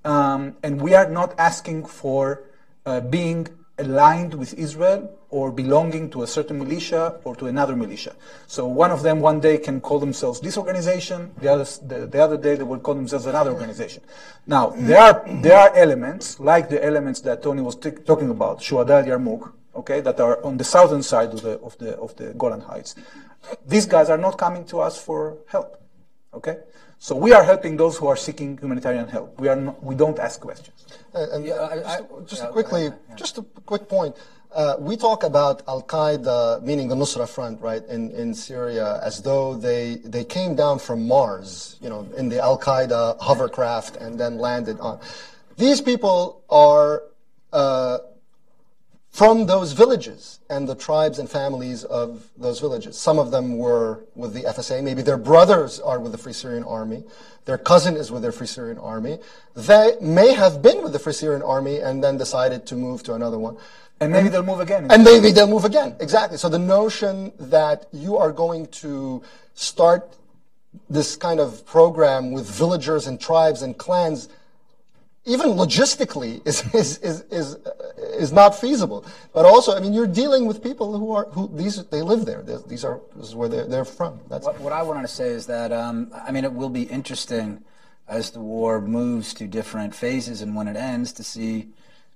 [0.05, 2.45] um, and we are not asking for
[2.87, 8.15] uh, being aligned with Israel or belonging to a certain militia or to another militia.
[8.47, 12.23] So one of them one day can call themselves this organization, the other, the, the
[12.23, 14.03] other day they will call themselves another organization.
[14.47, 18.61] Now, there are, there are elements, like the elements that Tony was t- talking about,
[18.61, 22.33] Shuhada al-Yarmouk, okay, that are on the southern side of the, of the, of the
[22.35, 22.95] Golan Heights.
[23.67, 25.83] These guys are not coming to us for help,
[26.33, 26.59] okay?
[26.99, 29.39] So we are helping those who are seeking humanitarian help.
[29.39, 30.87] We, are not, we don't ask questions.
[31.15, 34.17] And, and Yeah, I- I- just, just yeah, quickly, just a quick point.
[34.55, 39.21] Uh, we talk about Al Qaeda, meaning the Nusra Front, right, in, in Syria, as
[39.21, 44.19] though they they came down from Mars, you know, in the Al Qaeda hovercraft and
[44.19, 44.99] then landed on.
[45.59, 47.03] These people are
[47.53, 47.99] uh,
[49.17, 52.99] from those villages and the tribes and families of those villages.
[52.99, 54.85] Some of them were with the FSA.
[54.85, 57.03] Maybe their brothers are with the Free Syrian Army.
[57.47, 59.19] Their cousin is with the Free Syrian Army.
[59.55, 63.15] They may have been with the Free Syrian Army and then decided to move to
[63.15, 63.57] another one.
[64.01, 64.87] And maybe they'll move again.
[64.91, 65.97] And maybe they'll move again.
[65.99, 66.37] Exactly.
[66.37, 69.23] So the notion that you are going to
[69.55, 70.15] start
[70.91, 74.29] this kind of program with villagers and tribes and clans,
[75.27, 77.57] even logistically, is is is is,
[78.25, 79.05] is not feasible.
[79.35, 82.43] But also, I mean, you're dealing with people who are who these they live there.
[82.43, 84.21] They're- These are this is where they're, they're from.
[84.29, 86.85] That's What, what I wanted to say is that um, I mean it will be
[86.85, 87.63] interesting
[88.09, 91.69] as the war moves to different phases and when it ends to see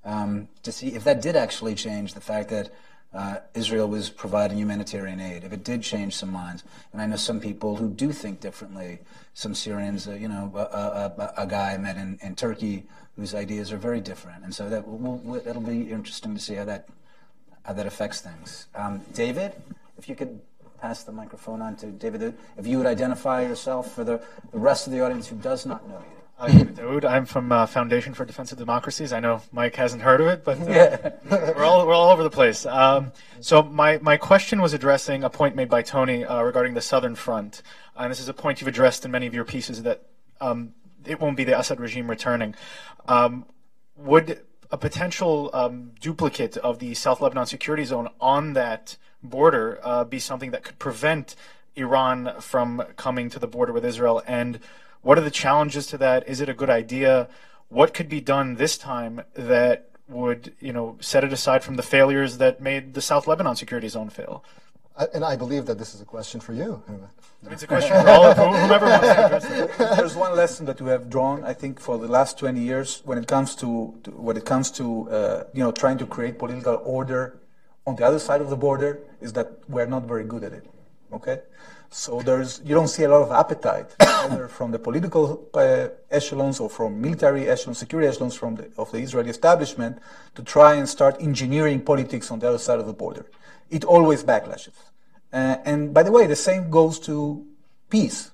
[0.05, 2.71] um, to see if that did actually change the fact that
[3.13, 5.43] uh, Israel was providing humanitarian aid.
[5.43, 6.63] If it did change some minds,
[6.93, 9.01] and I know some people who do think differently.
[9.35, 12.85] Some Syrians, uh, you know, a, a, a, a guy I met in, in Turkey
[13.21, 16.55] whose ideas are very different, and so that will will it'll be interesting to see
[16.55, 16.89] how that
[17.65, 18.67] how that affects things.
[18.75, 19.53] Um, David,
[19.99, 20.41] if you could
[20.81, 24.23] pass the microphone on to David, if you would identify yourself for the,
[24.53, 26.17] the rest of the audience who does not know you.
[26.39, 27.05] I'm Daoud.
[27.05, 29.13] I'm from uh, Foundation for Defense of Democracies.
[29.13, 31.11] I know Mike hasn't heard of it, but uh,
[31.55, 32.65] we're all we're all over the place.
[32.65, 36.81] Um, so my my question was addressing a point made by Tony uh, regarding the
[36.81, 37.61] Southern Front,
[37.95, 40.07] and this is a point you've addressed in many of your pieces that
[40.41, 40.73] um,
[41.07, 42.55] it won't be the Assad regime returning.
[43.09, 43.47] Um,
[43.97, 44.41] would
[44.71, 50.19] a potential um, duplicate of the South Lebanon security zone on that border uh, be
[50.19, 51.35] something that could prevent
[51.75, 54.23] Iran from coming to the border with Israel?
[54.27, 54.61] And
[55.03, 56.29] what are the challenges to that?
[56.29, 57.29] Is it a good idea?
[57.69, 61.83] What could be done this time that would, you know, set it aside from the
[61.83, 64.45] failures that made the South Lebanon security zone fail?
[65.01, 66.83] I- and I believe that this is a question for you.
[67.51, 69.79] It's a question for all of whomever wants to address it.
[69.97, 73.17] There's one lesson that we have drawn, I think, for the last 20 years when
[73.17, 73.69] it comes to,
[74.05, 77.41] to when it comes to uh, you know trying to create political order
[77.87, 80.67] on the other side of the border is that we're not very good at it.
[81.13, 81.41] Okay,
[81.89, 83.89] so there's you don't see a lot of appetite
[84.25, 88.93] either from the political uh, echelons or from military echelons, security echelons from the, of
[88.93, 89.99] the Israeli establishment
[90.35, 93.25] to try and start engineering politics on the other side of the border.
[93.71, 94.77] It always backlashes.
[95.33, 97.47] Uh, and by the way, the same goes to
[97.89, 98.31] peace.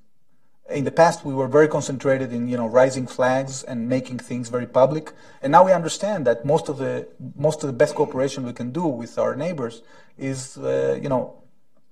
[0.69, 4.49] In the past, we were very concentrated in you know rising flags and making things
[4.49, 7.07] very public, and now we understand that most of the
[7.37, 9.83] most of the best cooperation we can do with our neighbors
[10.19, 11.43] is uh, you know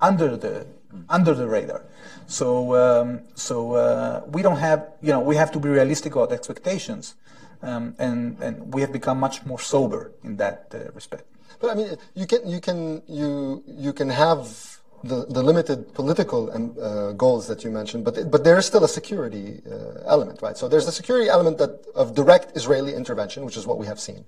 [0.00, 0.66] under the
[1.08, 1.84] under the radar.
[2.26, 6.32] So um, so uh, we don't have you know we have to be realistic about
[6.32, 7.14] expectations,
[7.62, 11.24] um, and and we have become much more sober in that uh, respect.
[11.60, 14.73] But I mean, you can you can you you can have.
[15.10, 18.84] The, the limited political um, uh, goals that you mentioned, but but there is still
[18.84, 20.56] a security uh, element, right?
[20.56, 24.00] So there's the security element that of direct Israeli intervention, which is what we have
[24.00, 24.24] seen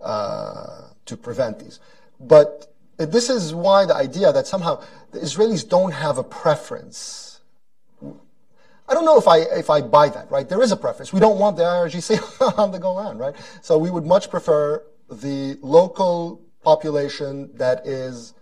[0.00, 1.80] uh, to prevent these.
[2.20, 7.40] But this is why the idea that somehow the Israelis don't have a preference.
[8.88, 10.48] I don't know if I if I buy that, right?
[10.48, 11.12] There is a preference.
[11.12, 13.34] We don't want the IRGC on the Golan, right?
[13.62, 18.34] So we would much prefer the local population that is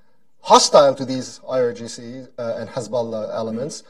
[0.43, 3.83] hostile to these IRGC uh, and Hezbollah elements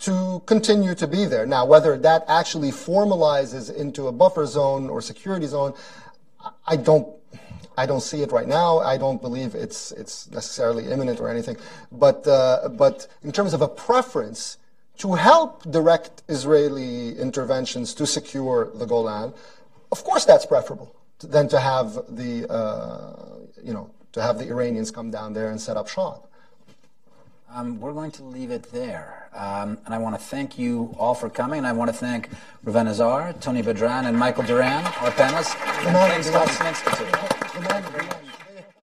[0.00, 1.44] to continue to be there.
[1.44, 5.74] Now, whether that actually formalizes into a buffer zone or security zone,
[6.66, 7.08] I don't
[7.76, 8.78] I don't see it right now.
[8.80, 11.56] I don't believe it's it's necessarily imminent or anything.
[11.92, 14.58] But uh, but in terms of a preference
[14.98, 19.32] to help direct Israeli interventions to secure the Golan,
[19.92, 23.14] of course that's preferable than to have the uh,
[23.62, 26.30] you know to have the Iranians come down there and set up shop.
[27.54, 29.30] Um, we're going to leave it there.
[29.32, 31.58] Um, and I want to thank you all for coming.
[31.58, 32.28] And I want to thank
[32.64, 35.54] Reuven Azar, Tony Badran, and Michael Doran, our panelists.
[36.58, 36.98] Thanks to
[37.78, 38.27] Institute.